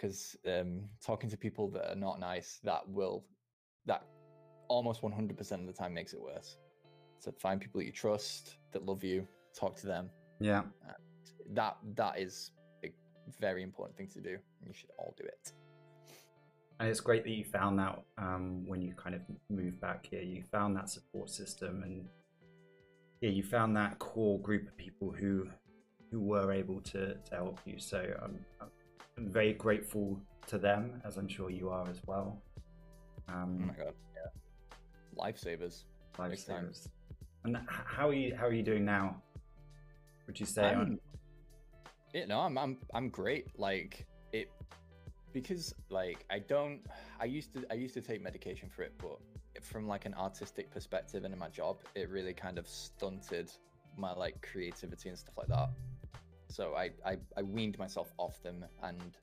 because 0.02 0.36
um 0.48 0.82
talking 1.06 1.30
to 1.30 1.38
people 1.38 1.70
that 1.70 1.92
are 1.92 1.96
not 1.96 2.20
nice 2.20 2.60
that 2.64 2.88
will 2.88 3.24
that 3.86 4.04
almost 4.68 5.02
100% 5.02 5.52
of 5.52 5.68
the 5.68 5.74
time 5.74 5.94
makes 5.94 6.14
it 6.14 6.22
worse 6.22 6.58
so 7.20 7.32
find 7.40 7.60
people 7.60 7.80
that 7.80 7.86
you 7.86 7.92
trust 7.92 8.56
that 8.72 8.86
love 8.86 9.04
you 9.04 9.28
talk 9.54 9.76
to 9.76 9.86
them 9.86 10.10
Yeah, 10.40 10.64
that 11.54 11.78
that 11.96 12.18
is 12.18 12.52
a 12.84 12.90
very 13.40 13.64
important 13.64 13.98
thing 13.98 14.08
to 14.08 14.22
do 14.22 14.30
and 14.60 14.68
you 14.68 14.74
should 14.74 14.92
all 14.98 15.14
do 15.18 15.26
it 15.26 15.52
and 16.82 16.90
it's 16.90 17.00
great 17.00 17.24
that 17.24 17.30
you 17.30 17.44
found 17.44 17.78
that 17.78 18.02
um, 18.18 18.64
when 18.66 18.82
you 18.82 18.96
kind 18.96 19.14
of 19.14 19.22
moved 19.52 19.80
back 19.80 20.08
here. 20.10 20.24
You 20.24 20.42
found 20.42 20.76
that 20.78 20.90
support 20.90 21.30
system, 21.30 21.84
and 21.84 22.06
yeah, 23.22 23.30
you 23.30 23.44
found 23.44 23.78
that 23.78 24.00
core 24.00 24.40
group 24.40 24.68
of 24.68 24.76
people 24.78 25.12
who 25.12 25.48
who 26.10 26.20
were 26.20 26.52
able 26.52 26.82
to, 26.82 27.14
to 27.14 27.36
help 27.36 27.60
you. 27.66 27.78
So 27.78 28.04
I'm, 28.24 28.40
I'm 29.18 29.30
very 29.30 29.54
grateful 29.54 30.20
to 30.48 30.58
them, 30.58 31.02
as 31.06 31.18
I'm 31.18 31.28
sure 31.28 31.50
you 31.50 31.70
are 31.70 31.88
as 31.90 32.02
well. 32.06 32.42
oh 33.30 33.34
Um, 33.34 33.68
my 33.68 33.74
god 33.74 33.94
yeah 34.16 34.30
lifesavers 35.18 35.84
Lifesavers. 36.18 36.90
And 37.44 37.58
how 37.68 38.10
are 38.10 38.14
you? 38.14 38.36
How 38.36 38.46
are 38.48 38.54
you 38.54 38.64
doing 38.64 38.86
now? 38.86 39.16
Would 40.28 40.40
you 40.40 40.46
say? 40.46 40.64
I'm, 40.64 41.00
yeah, 42.14 42.26
no, 42.26 42.40
I'm, 42.42 42.58
I'm, 42.58 42.78
I'm 42.94 43.10
great. 43.10 43.48
Like 43.58 44.06
it, 44.34 44.52
because 45.34 45.74
like 45.90 46.26
I 46.30 46.40
don't. 46.40 46.82
I 47.20 47.26
used 47.26 47.54
to, 47.56 47.66
I 47.72 47.76
used 47.76 47.94
to 47.96 48.02
take 48.02 48.22
medication 48.22 48.70
for 48.70 48.84
it, 48.84 48.94
but 48.98 49.18
from 49.64 49.88
like 49.88 50.06
an 50.06 50.14
artistic 50.14 50.70
perspective 50.70 51.24
and 51.24 51.34
in 51.34 51.40
my 51.40 51.50
job, 51.50 51.78
it 51.96 52.10
really 52.10 52.34
kind 52.34 52.60
of 52.60 52.68
stunted 52.68 53.52
my 53.98 54.14
like 54.14 54.42
creativity 54.42 55.10
and 55.10 55.18
stuff 55.18 55.38
like 55.38 55.48
that. 55.48 55.70
So 56.52 56.76
I, 56.76 56.92
I, 57.06 57.18
I 57.38 57.44
weaned 57.44 57.80
myself 57.80 58.14
off 58.18 58.42
them, 58.44 58.66
and 58.84 59.18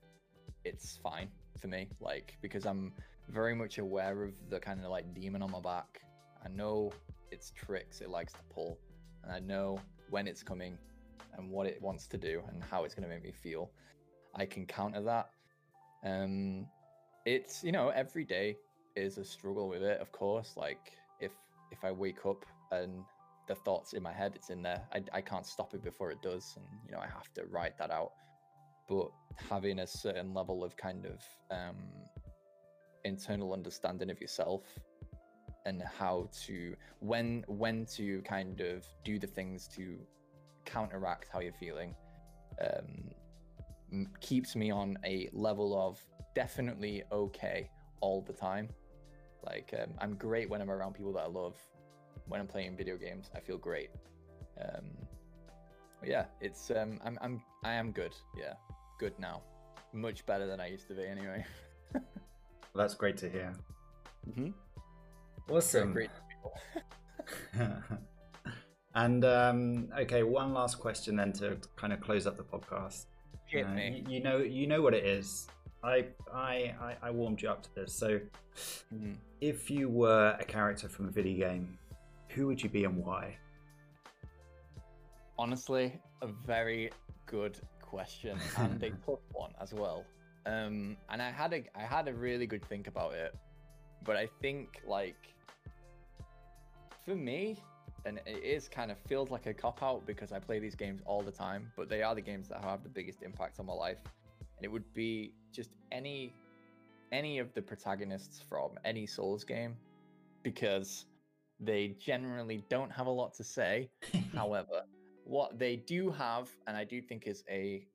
it's 0.65 0.99
fine 1.03 1.29
for 1.61 1.69
me. 1.69 1.89
Like 2.01 2.37
because 2.41 2.67
I'm 2.67 2.93
very 3.29 3.55
much 3.55 3.79
aware 3.79 4.25
of 4.25 4.33
the 4.49 4.59
kind 4.59 4.81
of 4.81 4.91
like 4.91 5.15
demon 5.15 5.43
on 5.43 5.51
my 5.51 5.61
back. 5.61 6.01
I 6.45 6.49
know 6.49 6.93
its 7.31 7.53
tricks 7.55 8.01
it 8.01 8.09
likes 8.09 8.33
to 8.33 8.41
pull, 8.49 8.79
and 9.23 9.33
I 9.33 9.41
know 9.41 9.79
when 10.11 10.27
it's 10.27 10.43
coming 10.43 10.79
and 11.37 11.51
what 11.51 11.67
it 11.67 11.81
wants 11.83 12.07
to 12.09 12.17
do 12.17 12.43
and 12.49 12.63
how 12.63 12.85
it's 12.85 12.95
going 12.95 13.09
to 13.09 13.15
make 13.15 13.23
me 13.23 13.33
feel. 13.33 13.71
I 14.35 14.47
can 14.47 14.67
counter 14.67 15.03
that. 15.03 15.31
Um, 16.05 16.67
it's 17.27 17.63
you 17.63 17.73
know 17.73 17.91
every 17.91 18.25
day 18.25 18.57
is 18.97 19.19
a 19.19 19.25
struggle 19.25 19.69
with 19.69 19.83
it. 19.83 20.01
Of 20.01 20.13
course, 20.13 20.55
like 20.57 20.93
if 21.21 21.33
if 21.71 21.85
I 21.85 21.93
wake 21.93 22.25
up 22.25 22.47
and 22.73 23.05
the 23.49 23.55
thoughts 23.55 23.95
in 23.95 24.03
my 24.03 24.13
head, 24.13 24.33
it's 24.35 24.51
in 24.51 24.63
there. 24.63 24.83
I, 24.93 25.03
I 25.13 25.21
can't 25.21 25.47
stop 25.47 25.75
it 25.75 25.83
before 25.83 26.11
it 26.11 26.23
does, 26.23 26.55
and 26.57 26.65
you 26.87 26.93
know 26.93 27.01
I 27.01 27.07
have 27.07 27.33
to 27.35 27.45
write 27.47 27.77
that 27.79 27.91
out. 27.91 28.13
But 28.89 29.09
having 29.51 29.81
a 29.81 29.87
certain 29.87 30.33
level 30.33 30.63
of 30.65 30.77
kind 30.77 31.07
of 31.07 31.23
um, 31.51 31.77
internal 33.05 33.53
understanding 33.53 34.11
of 34.11 34.21
yourself 34.21 34.63
and 35.67 35.83
how 35.83 36.29
to 36.47 36.75
when 37.01 37.45
when 37.49 37.85
to 37.85 38.23
kind 38.23 38.61
of 38.61 38.87
do 39.05 39.19
the 39.19 39.27
things 39.27 39.69
to 39.77 39.99
counteract 40.65 41.29
how 41.33 41.41
you're 41.41 41.53
feeling 41.53 41.95
um, 42.61 44.05
keeps 44.21 44.55
me 44.57 44.71
on 44.71 44.99
a 45.05 45.29
level 45.33 45.81
of 45.81 46.03
definitely 46.35 47.03
okay 47.11 47.71
all 48.01 48.23
the 48.23 48.33
time. 48.33 48.69
Like 49.45 49.75
um, 49.81 49.95
I'm 49.99 50.15
great 50.15 50.49
when 50.49 50.61
I'm 50.61 50.71
around 50.71 50.95
people 50.95 51.13
that 51.15 51.25
I 51.25 51.27
love. 51.27 51.57
When 52.29 52.41
I'm 52.41 52.47
playing 52.47 52.77
video 52.77 52.97
games, 52.97 53.31
I 53.35 53.41
feel 53.41 53.57
great. 53.59 53.91
Um, 54.61 54.85
yeah, 56.05 56.27
it's 56.41 56.71
um, 56.71 57.01
I'm 57.05 57.19
I'm 57.21 57.43
I 57.65 57.73
am 57.73 57.91
good. 57.93 58.15
Yeah, 58.37 58.55
good 58.99 59.19
now. 59.19 59.43
Much 59.93 60.25
better 60.27 60.47
than 60.47 60.61
I 60.61 60.67
used 60.69 60.87
to 60.89 60.95
be, 60.95 61.05
anyway. 61.07 61.45
well, 61.95 62.03
that's 62.75 62.95
great 62.95 63.17
to 63.19 63.29
hear. 63.31 63.55
Mm-hmm. 64.29 64.51
Awesome. 65.51 65.93
Great. 65.93 66.11
and 68.95 69.25
um, 69.25 69.89
okay, 69.99 70.23
one 70.23 70.53
last 70.53 70.79
question 70.79 71.17
then 71.17 71.33
to 71.35 71.57
kind 71.77 71.93
of 71.93 72.01
close 72.01 72.27
up 72.27 72.37
the 72.37 72.43
podcast. 72.43 73.07
Hit 73.47 73.65
Uh, 73.67 73.71
me. 73.71 74.05
you, 74.07 74.15
you 74.17 74.23
know, 74.23 74.39
you 74.39 74.67
know 74.67 74.83
what 74.83 74.93
it 74.93 75.05
is. 75.07 75.47
I, 75.83 76.07
I, 76.35 76.97
I, 77.01 77.11
warmed 77.11 77.41
you 77.41 77.49
up 77.49 77.63
to 77.63 77.75
this. 77.75 77.95
So, 77.95 78.21
Mhm. 78.93 79.17
if 79.41 79.71
you 79.71 79.89
were 79.89 80.37
a 80.39 80.45
character 80.45 80.89
from 80.89 81.07
a 81.07 81.11
video 81.11 81.49
game, 81.49 81.78
who 82.39 82.47
would 82.47 82.63
you 82.63 82.69
be 82.69 82.85
and 82.85 82.97
why? 82.97 83.37
Honestly, 85.37 86.01
a 86.23 86.29
very 86.29 86.91
good 87.27 87.59
question 87.83 88.39
and 88.57 88.81
a 88.83 88.91
tough 88.91 89.19
one 89.33 89.51
as 89.61 89.75
well. 89.75 90.05
Um, 90.47 90.97
and 91.11 91.21
I 91.21 91.31
had 91.31 91.53
a 91.53 91.65
I 91.75 91.83
had 91.83 92.07
a 92.07 92.15
really 92.15 92.47
good 92.47 92.65
think 92.65 92.87
about 92.87 93.15
it, 93.15 93.35
but 94.05 94.17
I 94.17 94.29
think 94.41 94.81
like 94.87 95.35
for 97.05 97.17
me, 97.17 97.61
and 98.07 98.21
it 98.25 98.43
is 98.43 98.69
kind 98.69 98.93
of 98.93 98.99
feels 98.99 99.31
like 99.31 99.47
a 99.47 99.53
cop 99.53 99.83
out 99.83 100.07
because 100.07 100.31
I 100.31 100.39
play 100.39 100.61
these 100.61 100.77
games 100.77 101.03
all 101.05 101.23
the 101.23 101.33
time, 101.33 101.73
but 101.77 101.89
they 101.89 102.03
are 102.03 102.15
the 102.15 102.27
games 102.31 102.49
that 102.49 102.63
have 102.63 102.85
the 102.85 102.89
biggest 102.89 103.23
impact 103.23 103.59
on 103.59 103.67
my 103.67 103.73
life, 103.73 103.99
and 104.57 104.65
it 104.65 104.69
would 104.69 104.95
be 104.95 105.33
just 105.53 105.71
any 105.91 106.33
any 107.11 107.41
of 107.41 107.53
the 107.55 107.63
protagonists 107.63 108.41
from 108.49 108.71
any 108.85 109.07
Souls 109.07 109.43
game 109.43 109.75
because 110.45 111.07
they 111.61 111.97
generally 111.99 112.65
don't 112.69 112.91
have 112.91 113.07
a 113.07 113.11
lot 113.11 113.35
to 113.35 113.45
say. 113.45 113.91
However, 114.35 114.83
what 115.25 115.59
they 115.59 115.77
do 115.77 116.11
have, 116.11 116.49
and 116.67 116.77
I 116.77 116.85
do 116.85 117.01
think 117.03 117.27
is 117.27 117.45
a 117.51 117.87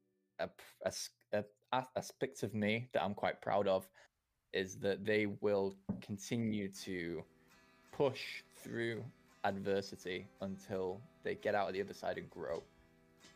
aspect 1.96 2.44
of 2.44 2.54
me 2.54 2.88
that 2.94 3.04
I'm 3.04 3.14
quite 3.14 3.42
proud 3.42 3.68
of, 3.68 3.88
is 4.54 4.76
that 4.78 5.06
they 5.06 5.26
will 5.42 5.74
continue 6.02 6.68
to 6.84 7.24
push 7.92 8.44
through 8.56 9.04
adversity 9.44 10.28
until 10.42 11.02
they 11.24 11.36
get 11.36 11.56
out 11.56 11.68
of 11.68 11.74
the 11.74 11.82
other 11.82 11.94
side 11.94 12.18
and 12.18 12.30
grow. 12.30 12.62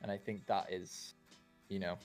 And 0.01 0.11
I 0.11 0.17
think 0.17 0.45
that 0.47 0.71
is, 0.71 1.15
you 1.69 1.79
know, 1.79 1.97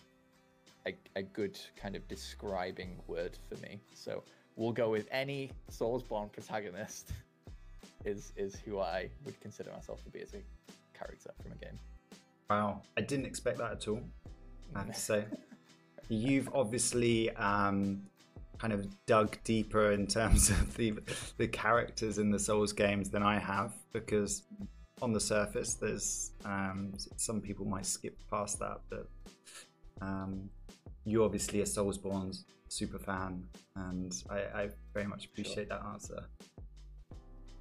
a, 0.86 0.94
a 1.16 1.22
good 1.22 1.58
kind 1.76 1.94
of 1.94 2.06
describing 2.08 2.96
word 3.06 3.36
for 3.48 3.60
me. 3.60 3.80
So 3.94 4.22
we'll 4.56 4.72
go 4.72 4.90
with 4.90 5.06
any 5.10 5.50
Soulsborne 5.70 6.32
protagonist 6.32 7.12
is 8.04 8.32
is 8.36 8.56
who 8.56 8.80
I 8.80 9.08
would 9.24 9.40
consider 9.40 9.70
myself 9.72 10.02
to 10.04 10.10
be 10.10 10.20
as 10.20 10.34
a 10.34 10.42
character 10.96 11.30
from 11.42 11.52
a 11.52 11.56
game. 11.56 11.78
Wow, 12.50 12.82
I 12.96 13.00
didn't 13.00 13.26
expect 13.26 13.58
that 13.58 13.72
at 13.72 13.88
all. 13.88 14.00
I 14.74 14.80
have 14.80 14.94
to 14.94 15.00
say, 15.00 15.24
you've 16.08 16.48
obviously 16.54 17.30
um, 17.36 18.02
kind 18.58 18.72
of 18.72 18.86
dug 19.06 19.36
deeper 19.44 19.92
in 19.92 20.06
terms 20.06 20.50
of 20.50 20.76
the 20.76 20.94
the 21.38 21.48
characters 21.48 22.18
in 22.18 22.30
the 22.30 22.38
Souls 22.38 22.72
games 22.72 23.10
than 23.10 23.22
I 23.22 23.38
have, 23.38 23.72
because 23.92 24.42
on 25.00 25.12
the 25.12 25.20
surface, 25.20 25.74
there's 25.74 26.32
um, 26.44 26.92
some 27.16 27.40
people 27.40 27.66
might 27.66 27.86
skip 27.86 28.16
past 28.30 28.58
that, 28.60 28.80
but 28.88 29.08
um, 30.00 30.48
you're 31.04 31.24
obviously 31.24 31.60
a 31.60 31.64
Soulsborne 31.64 32.38
super 32.68 32.98
fan, 32.98 33.44
and 33.76 34.22
I, 34.30 34.36
I 34.36 34.68
very 34.94 35.06
much 35.06 35.26
appreciate 35.26 35.68
that 35.68 35.82
answer. 35.92 36.24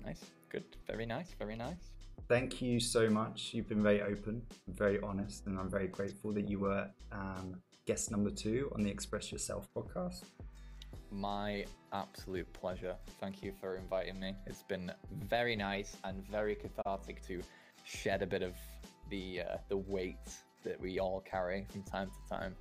Nice, 0.05 0.21
good, 0.49 0.63
very 0.87 1.05
nice, 1.05 1.33
very 1.37 1.55
nice. 1.55 1.91
thank 2.27 2.61
you 2.61 2.79
so 2.79 3.09
much. 3.09 3.53
You've 3.53 3.67
been 3.67 3.83
very 3.83 4.01
open, 4.01 4.41
very 4.67 4.99
honest, 5.01 5.47
and 5.47 5.59
I'm 5.59 5.69
very 5.69 5.87
grateful 5.87 6.31
that 6.33 6.47
you 6.49 6.59
were 6.59 6.87
um, 7.11 7.61
guest 7.85 8.09
number 8.11 8.29
two 8.29 8.71
on 8.73 8.83
the 8.83 8.89
Express 8.89 9.31
Yourself 9.31 9.67
podcast. 9.75 10.23
My 11.11 11.65
absolute 11.91 12.51
pleasure. 12.53 12.95
Thank 13.19 13.43
you 13.43 13.51
for 13.59 13.75
inviting 13.75 14.19
me. 14.19 14.33
It's 14.47 14.63
been 14.63 14.91
very 15.11 15.55
nice 15.55 15.97
and 16.05 16.25
very 16.27 16.55
cathartic 16.55 17.25
to 17.27 17.41
shed 17.83 18.21
a 18.21 18.27
bit 18.27 18.43
of 18.43 18.53
the 19.09 19.41
uh, 19.41 19.57
the 19.67 19.77
weight 19.77 20.29
that 20.63 20.79
we 20.79 20.99
all 20.99 21.21
carry 21.21 21.65
from 21.69 21.83
time 21.83 22.09
to 22.09 22.29
time. 22.29 22.55